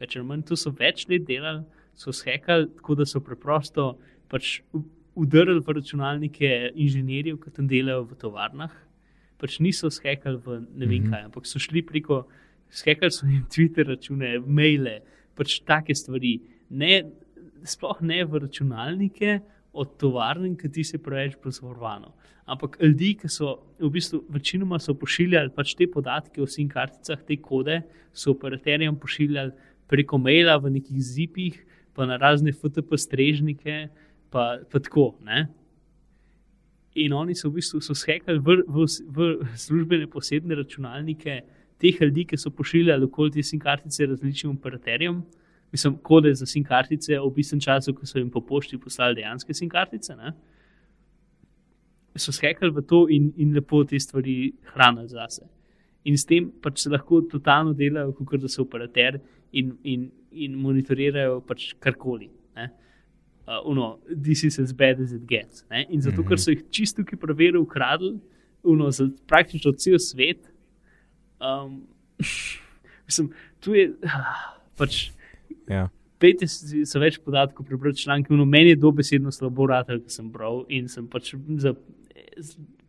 [0.00, 1.64] Več ali manj, tu so več let delali,
[1.98, 3.92] so shekali tako, da so preprosto
[4.30, 4.60] pač
[5.18, 8.72] udarili v računalnike inženirjev, ki tam delajo v tovarnah.
[9.40, 11.10] Pač niso shekali v ne vem mhm.
[11.12, 12.22] kaj, ampak so šli preko,
[12.70, 15.00] shekali so jim Twitter račune, maile,
[15.38, 16.38] pač take stvari.
[16.70, 17.02] Ne,
[17.66, 19.40] sploh ne v računalnike
[19.72, 22.12] od tovarn, ki ti se preveč pozorvano.
[22.50, 27.36] Ampak ljudi, ki so v bistvu večinoma pošiljali pač te podatke o SIM karticah, te
[27.36, 29.52] kode, so operaterjem pošiljali
[29.86, 31.60] preko maila v nekih zipih,
[31.94, 33.88] pa na razne FTP strežnike,
[34.30, 35.14] pa, pa tako.
[35.22, 35.46] Ne?
[36.98, 41.42] In oni so v bistvu shekali v, v, v službene posebne računalnike
[41.78, 45.22] teh ljudi, ki so pošiljali okoli te SIM kartice različnim operaterjem
[45.72, 49.54] mislim, kode za SIM kartice, v istem času, ko so jim po pošti poslali dejanske
[49.54, 50.16] SIM kartice.
[50.16, 50.32] Ne?
[52.16, 55.46] So skekali v to in, in lepo te stvari hranili zase.
[56.04, 59.20] In s tem pač se lahko totalno delajo, kot da so operater
[59.52, 62.30] in, in, in monitorirajo pač karkoli.
[63.50, 65.64] Uh, uno, this is as bad as it gets.
[65.70, 65.86] Ne?
[65.90, 66.28] In zato, mm -hmm.
[66.28, 68.20] ker so jih čisto ki preverili, ukradli,
[68.62, 70.52] uno, za praktično cel svet.
[71.40, 71.86] Um,
[73.06, 73.96] mislim, tu je
[74.76, 75.10] pač.
[75.70, 75.86] Ja.
[76.20, 78.34] Pejte si več podatkov, prebrati članke.
[78.36, 81.72] No, meni je dobesedno slabo, ker sem bral in sem pač, za,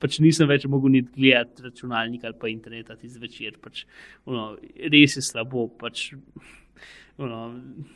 [0.01, 3.55] pač nisem več mogel niti gledati računalnika ali pa interneta ti zvečer.
[3.63, 3.86] Pač,
[4.27, 4.55] no,
[4.91, 5.69] res je slabo.
[5.79, 6.09] Pač,
[7.21, 7.39] no,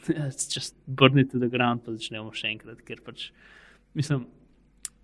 [0.56, 2.80] just burn to the ground, pa začnemo še enkrat.
[2.88, 3.28] Ker pač,
[3.98, 4.24] mislim,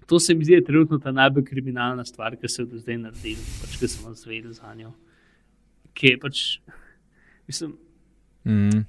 [0.07, 3.51] to se mi zdi trenutno ta najbolj kriminalna stvar, ki se je do zdaj naredila,
[3.65, 4.95] pač, ki sem vas vedel za njo.
[5.91, 6.47] Ki je pač,
[7.51, 7.75] mislim.
[8.47, 8.87] Mm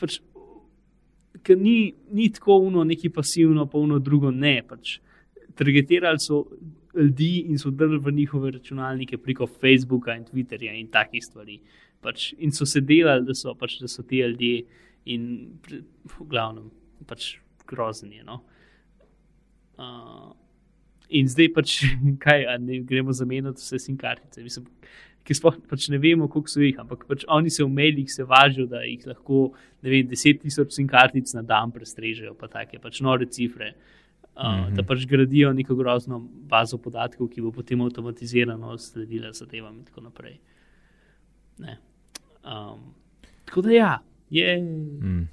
[0.00, 0.20] pač,
[1.46, 4.60] ker ni, ni tako uno, neki pasivno, pa uno drugo ne.
[4.66, 4.98] Pač,
[5.56, 6.42] Targetirali so
[6.96, 11.60] ljudi in so drli v njihove računalnike preko Facebooka in Twitterja in takih stvari.
[12.00, 14.64] Pač, in so se delali, da so, pač, da so ti ljudje
[15.12, 15.28] in
[16.04, 16.70] v glavnem
[17.06, 17.36] pač
[17.66, 18.22] grozni.
[18.24, 18.42] No?
[19.76, 20.32] Uh,
[21.08, 21.80] in zdaj pač,
[22.24, 24.42] kaj, ne, gremo zamenjati vse sim kartice.
[24.42, 24.68] Mislim,
[25.26, 28.24] ki sploh pač ne vemo, koliko so jih, ampak pač oni se v medijih se
[28.26, 29.48] važijo, da jih lahko
[29.82, 33.74] vem, 10 tisoč sim kartic na dan prestrežejo, pa take pač nore cifre.
[34.36, 34.74] Uh, mm -hmm.
[34.76, 36.18] Da pač gradijo neko grozno
[36.48, 40.38] bazo podatkov, ki bo potem avtomatizirano sledila zadevam in tako naprej.
[42.44, 42.94] Um,
[43.44, 43.98] tako da ja,
[44.30, 44.60] je.
[44.60, 45.28] Mm.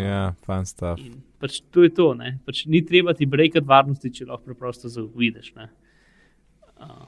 [0.00, 1.00] Ja, fan stuff.
[1.00, 2.14] In pač to je to.
[2.14, 2.38] ne.
[2.46, 5.52] Pač ni treba ti brekati varnosti, če lahko preprosto zavidiš.
[5.56, 7.06] Uh,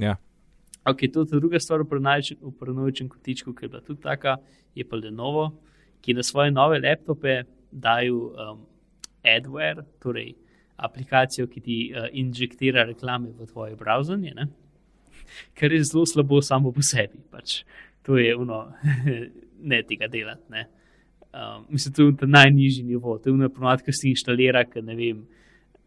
[0.00, 0.16] Ja.
[0.90, 4.36] Ok, to je druga stvar v paranoičnem kotičku, ki je bila tudi taka,
[4.74, 5.50] je pa Lenovo,
[6.02, 8.64] ki na svoje nove laptope dajo um,
[9.22, 10.34] adware, torej
[10.76, 14.48] aplikacijo, ki ti uh, injektira reklame v tvoje browserje,
[15.58, 17.20] kar je zelo slabo samo po sebi.
[17.30, 17.62] Pač.
[18.02, 18.72] To je ono,
[19.70, 20.46] ne tega delati.
[20.50, 20.66] Ne?
[21.30, 24.96] Um, mislim, to je ta najnižji nivo, to je ono ki si inštalira, ker ne
[24.96, 25.26] vem.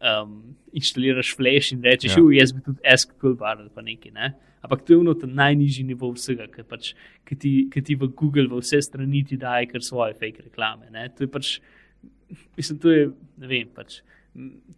[0.04, 2.20] Um, inštaliraš flash in rečeš, Ja.
[2.20, 2.40] ja.
[2.42, 4.12] jaz bi tudi SQL bar ali pa nekaj.
[4.12, 4.34] Ne?
[4.64, 6.90] Ampak to je ono ta najnižji nivo vsega, ker pač,
[7.24, 10.90] ki ti, ki ti v Google v vse strani ti daje kar svoje fake reklame.
[10.92, 11.06] Ne?
[11.16, 11.54] To je pač,
[12.56, 13.06] mislim, to je,
[13.40, 14.02] ne vem, pač,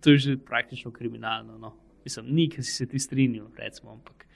[0.02, 1.58] to je že praktično kriminalno.
[1.58, 1.74] No?
[2.06, 4.26] Mislim, ni, ki si se ti strinjal, recimo, ampak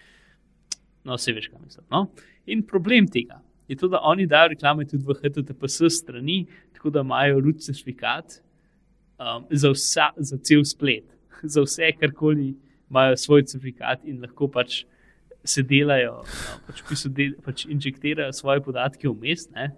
[1.05, 1.87] no, vse veš, kaj mislim.
[1.91, 2.07] No?
[2.51, 7.05] In problem tega je to, da oni dajo reklame tudi v HTTPS strani, tako da
[7.07, 8.41] imajo root certifikat
[9.21, 11.05] um, za, vsa, za cel splet,
[11.55, 12.55] za vse, karkoli
[12.91, 14.83] imajo svoj certifikat in lahko pač
[15.45, 19.47] se delajo, no, pač, v del, pač injektirajo svoje podatke vmes.
[19.55, 19.71] Ne?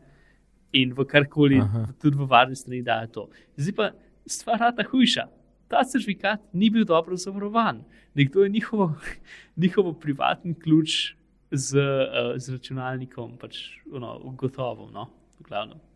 [0.72, 1.84] In v karkoli, Aha.
[2.00, 3.24] tudi v varni strani dajo to.
[3.60, 3.90] Zdaj pa
[4.26, 5.28] stvar ta hujša.
[5.68, 7.82] Ta certifikat ni bil dobro zavarovan.
[8.16, 8.94] Nekdo je njihovo,
[9.62, 11.14] njihovo privatni ključ
[11.52, 14.88] z, uh, z računalnikom pač, ono, ugotovil.
[14.92, 15.91] No, v glavnem.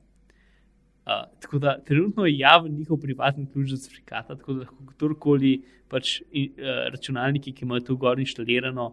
[1.07, 5.61] Uh, tako da trenutno je javen njihov privatni ključ za certifikat, tako da lahko kdorkoli
[5.89, 8.89] pač, in, uh, računalniki, ki imajo to gor inštalirano,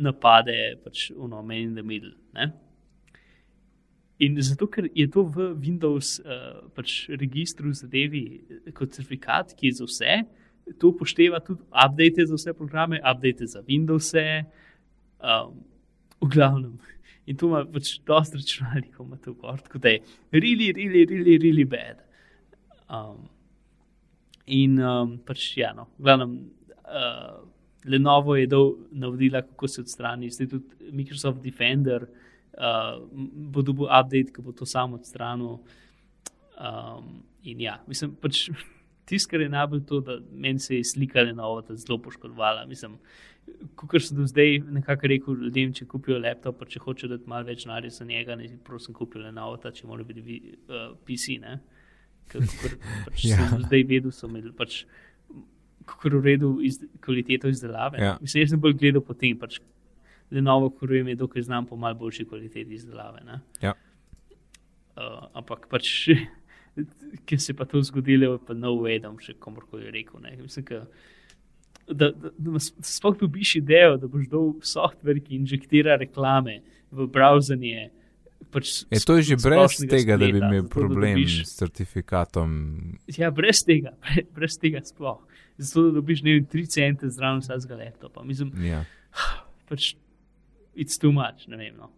[0.00, 2.14] napade pač ono man in the middle.
[2.32, 2.52] Ne?
[4.20, 9.68] In zato, ker je to v Windows uh, pač registru zadevi eh, kot certifikat, ki
[9.68, 10.16] je za vse,
[10.80, 15.60] to upošteva tudi update za vse programe, update za Windows, um,
[16.20, 16.76] v glavnem.
[17.26, 20.00] In to ima pač dosta računalnikov, ima to gor, tako da je
[20.32, 22.00] really, really, really, really bad.
[22.88, 23.28] Um,
[24.46, 26.38] in um, pač, ja, no, glavnem,
[26.84, 27.38] uh,
[27.84, 32.08] Lenovo je dal navodila, kako se odstrani, zdaj tudi Microsoft Defender
[32.60, 33.00] uh,
[33.52, 35.58] bo dobil update, ki bo to samo odstranil.
[36.60, 38.48] Um, in ja, mislim, pač
[39.08, 42.66] tisto, kar je najbolj to, da meni se je slika Lenovo zelo poškodovala.
[42.66, 42.98] Mislim,
[43.76, 47.44] kot sem do zdaj nekako rekel ljudem, če kupijo laptop, pa če hočejo dati malo
[47.48, 51.38] več narja za njega, ne prosim, kupijo Lenovo, ta, če mora biti vi- uh, PC.
[51.40, 51.58] Ne?
[52.30, 52.76] Ker, kakor
[53.08, 53.36] pač Ja.
[53.48, 54.84] sem zdaj vedel, so imeli pač
[55.86, 57.98] kako v redu iz, kvaliteto izdelave.
[57.98, 58.18] Ja.
[58.20, 59.58] Mislim, jaz sem bolj gledal po tem, pač
[60.30, 63.24] Lenovo, ko vem, je dokaj znam po malo boljši kvaliteti izdelave.
[63.26, 63.40] Ne?
[63.60, 63.74] Ja.
[64.94, 66.06] Uh, ampak pač,
[67.26, 70.20] ki se je pa to zgodilo, je pa no da bom še komorkoli rekel.
[70.20, 70.36] Ne?
[70.38, 70.86] Mislim, ka,
[71.90, 76.60] da, da, da sploh dobiš idejo, da boš dal softver, ki injektira reklame
[76.90, 77.90] v browserje.
[78.50, 81.54] Pač Je to je že brez tega, da bi spleta, imel da problem dobiš- s
[81.54, 82.50] certifikatom.
[83.14, 85.20] Ja, brez tega, bre- brez tega sploh.
[85.56, 88.24] Zato, da dobiš ne vem, 3 cente zraven vsakega laptopa.
[88.24, 88.84] Mislim, Ja.
[89.68, 89.92] pač
[90.74, 91.76] it's too much, ne vem.
[91.76, 91.90] No.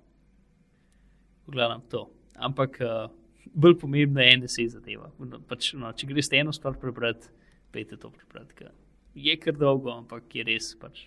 [1.46, 2.10] Gledam to.
[2.34, 3.08] Ampak uh,
[3.54, 5.10] bolj pomembna je NSA zadeva.
[5.18, 7.28] No, Pač, no, če greš eno stvar prebrati,
[7.72, 8.66] pejte to prebrati.
[9.14, 10.74] Je kar dolgo, ampak je res.
[10.80, 11.06] Pač,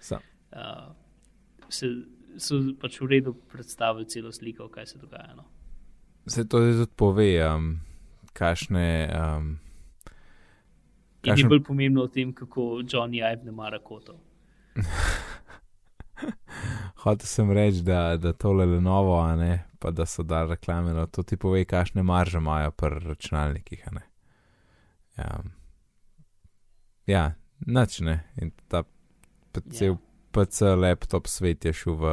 [0.00, 0.20] Sam.
[0.52, 0.92] uh,
[1.68, 1.88] se,
[2.38, 5.34] so pač v redu predstavili celo sliko, kaj se dogaja.
[5.36, 5.44] No.
[6.26, 7.80] Se to zdaj tudi pove, um,
[8.32, 8.86] kakšne.
[9.10, 9.58] Um,
[11.22, 14.16] In je Kakšen- bolj pomembno o tem, kako Johnny Ive ne mara kotov.
[17.02, 20.92] Hotel sem reči, da, da tole le novo, a ne, pa da so dali reklame,
[20.92, 24.02] no to ti pove, kakšne marže imajo pri računalnikih, a ne.
[27.06, 27.24] Ja, ja
[27.66, 28.20] nič ne.
[28.40, 28.84] In ta
[29.70, 29.98] cel Ja.
[30.32, 32.04] PC laptop svet je šel v,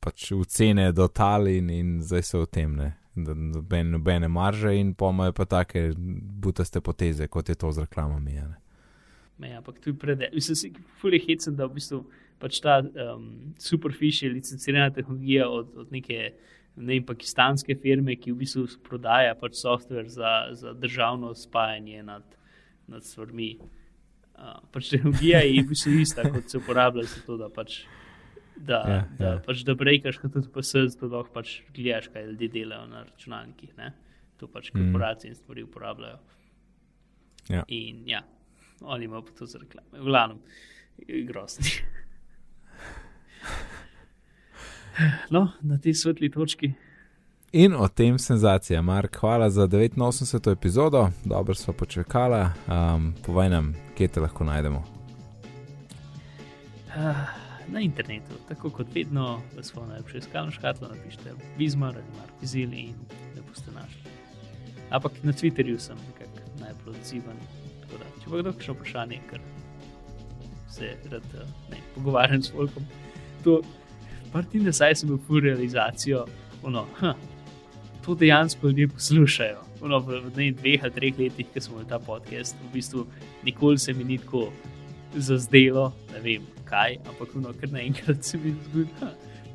[0.00, 2.94] pač v cene do tal in, in zdaj so v tem, ne.
[3.14, 8.38] Noben, nobene marže in pomajo pa take butaste poteze, kot je to z reklamami.
[8.38, 8.58] a Ne.
[9.38, 10.30] Ne, ampak tu je predel.
[10.32, 12.04] Mislim, si fully hecen, da v bistvu
[12.38, 16.32] pač ta um, superfish je licencirana tehnologija od, od neke
[16.76, 22.22] ne vem, pakistanske firme, ki v bistvu prodaja pač software za, za državno spajanje nad,
[22.88, 23.58] nad stvarmi.
[24.32, 27.82] Uh, pač tehnologija je v bistvu ista, kot se uporablja za to, da pač.
[28.56, 29.30] Da, Ja, ja, da, ja.
[29.32, 29.38] ja.
[29.46, 33.72] Pač, da brekaš, kot tudi PS, da lahko pač gledaš, kaj ljudje delajo na računalnikih.
[33.78, 33.92] Ne?
[34.38, 34.92] To pač Mhm.
[34.92, 36.18] korporacije in stvari uporabljajo.
[37.48, 37.64] Ja.
[37.68, 38.20] In ja,
[38.82, 39.88] oni imajo pa to za reklame.
[39.98, 40.38] V glavnem,
[41.08, 41.64] je grozno.
[45.30, 46.72] No, na tej svetli točki.
[47.52, 50.52] In o tem senzacija, Mark, hvala za 89.
[50.52, 52.46] epizodo, dobro smo počakali.
[52.68, 54.84] Um, povej nam, kje te lahko najdemo.
[56.88, 57.16] Uh,
[57.68, 62.94] na internetu, tako kot vedno, v svojo najlepšo iskalno škatlo napišite Bizmar ali Markizil in
[63.36, 64.10] ne boste našli.
[64.90, 65.96] Ampak na Twitterju sem
[66.60, 67.36] najbolj odziven.
[67.90, 69.44] Da, če pa kdo še vprašanje, ker
[70.72, 71.28] se rad
[71.68, 72.88] ne, pogovarjam s folkom,
[73.44, 73.60] to
[74.32, 76.24] partin, da saj sem bil v realizacijo,
[76.64, 77.31] ono, hm,
[78.04, 79.58] to dejansko ljudje poslušajo.
[79.82, 83.06] Ono, v, v dveh ali treh letih, ki smo imeli ta podcast, v bistvu
[83.44, 84.52] nikoli se mi ni tako
[85.14, 88.90] zazdelo, ne vem kaj, ampak ono, kar naenkrat se mi zgodi.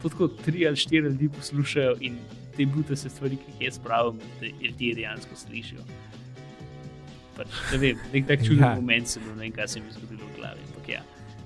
[0.01, 2.17] To tako tri ali štiri ljudi poslušajo in
[2.57, 5.85] te bute se stvari, ki jih jaz pravim, ljudje dejansko slišijo.
[7.37, 8.75] Pač, ne vem, nek tak čuden ja.
[8.75, 10.67] moment sem bil, ne vem, kaj se mi je zgodilo v glavi.
[10.67, 11.03] Ampak ja.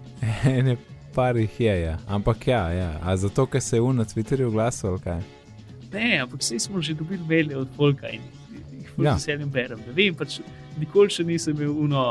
[0.68, 0.78] Ne,
[1.16, 1.98] par jih je, ja.
[2.08, 2.92] ampak ja, ja.
[3.04, 5.41] A zato, ker se je v na Twitterju oglasil, kaj?
[5.94, 8.22] Ne, ampak vse smo že dobili maile od Volka in
[8.72, 9.14] jih ja.
[9.14, 9.80] veselim berem.
[9.88, 10.40] Ne vem, pač
[10.80, 12.06] nikoli še nisem imel uno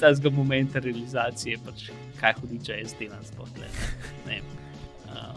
[0.00, 1.88] tega momenta realizacije, pač
[2.20, 3.68] kaj hodi, če jaz delam spotle.
[4.26, 5.34] Uh.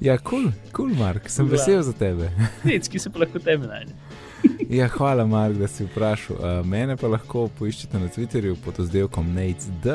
[0.00, 1.56] Ja, kul, cool, kul, cool, Mark, sem Ula.
[1.56, 2.30] vesel za tebe.
[2.68, 3.96] Nic, ki se pa lahko tebe najde.
[4.78, 6.36] ja, hvala, Mark, da si vprašal.
[6.36, 9.88] Uh, mene pa lahko poiščete na Twitterju pod oddelkom NATED.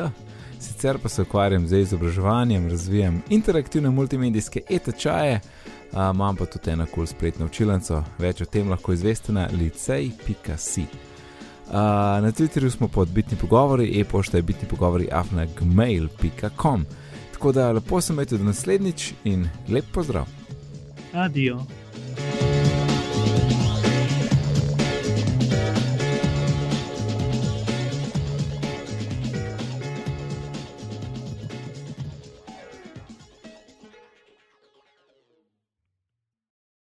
[0.62, 5.40] Sicer pa se ukvarjam z izobraževanjem, razvijam interaktivne multimedijske e-tečaje,
[5.92, 8.02] imam pa tudi eno kul spletno učilnico.
[8.18, 10.82] Več o tem lahko izveste na licej.si.
[10.82, 11.74] Uh,
[12.22, 16.86] na Twitterju smo pod bitni pogovori, e-pošta je bitni pogovori afnagmail.com.
[17.32, 20.26] Tako da lepo se imejte do naslednjič in lep pozdrav.
[21.12, 21.64] Adijo.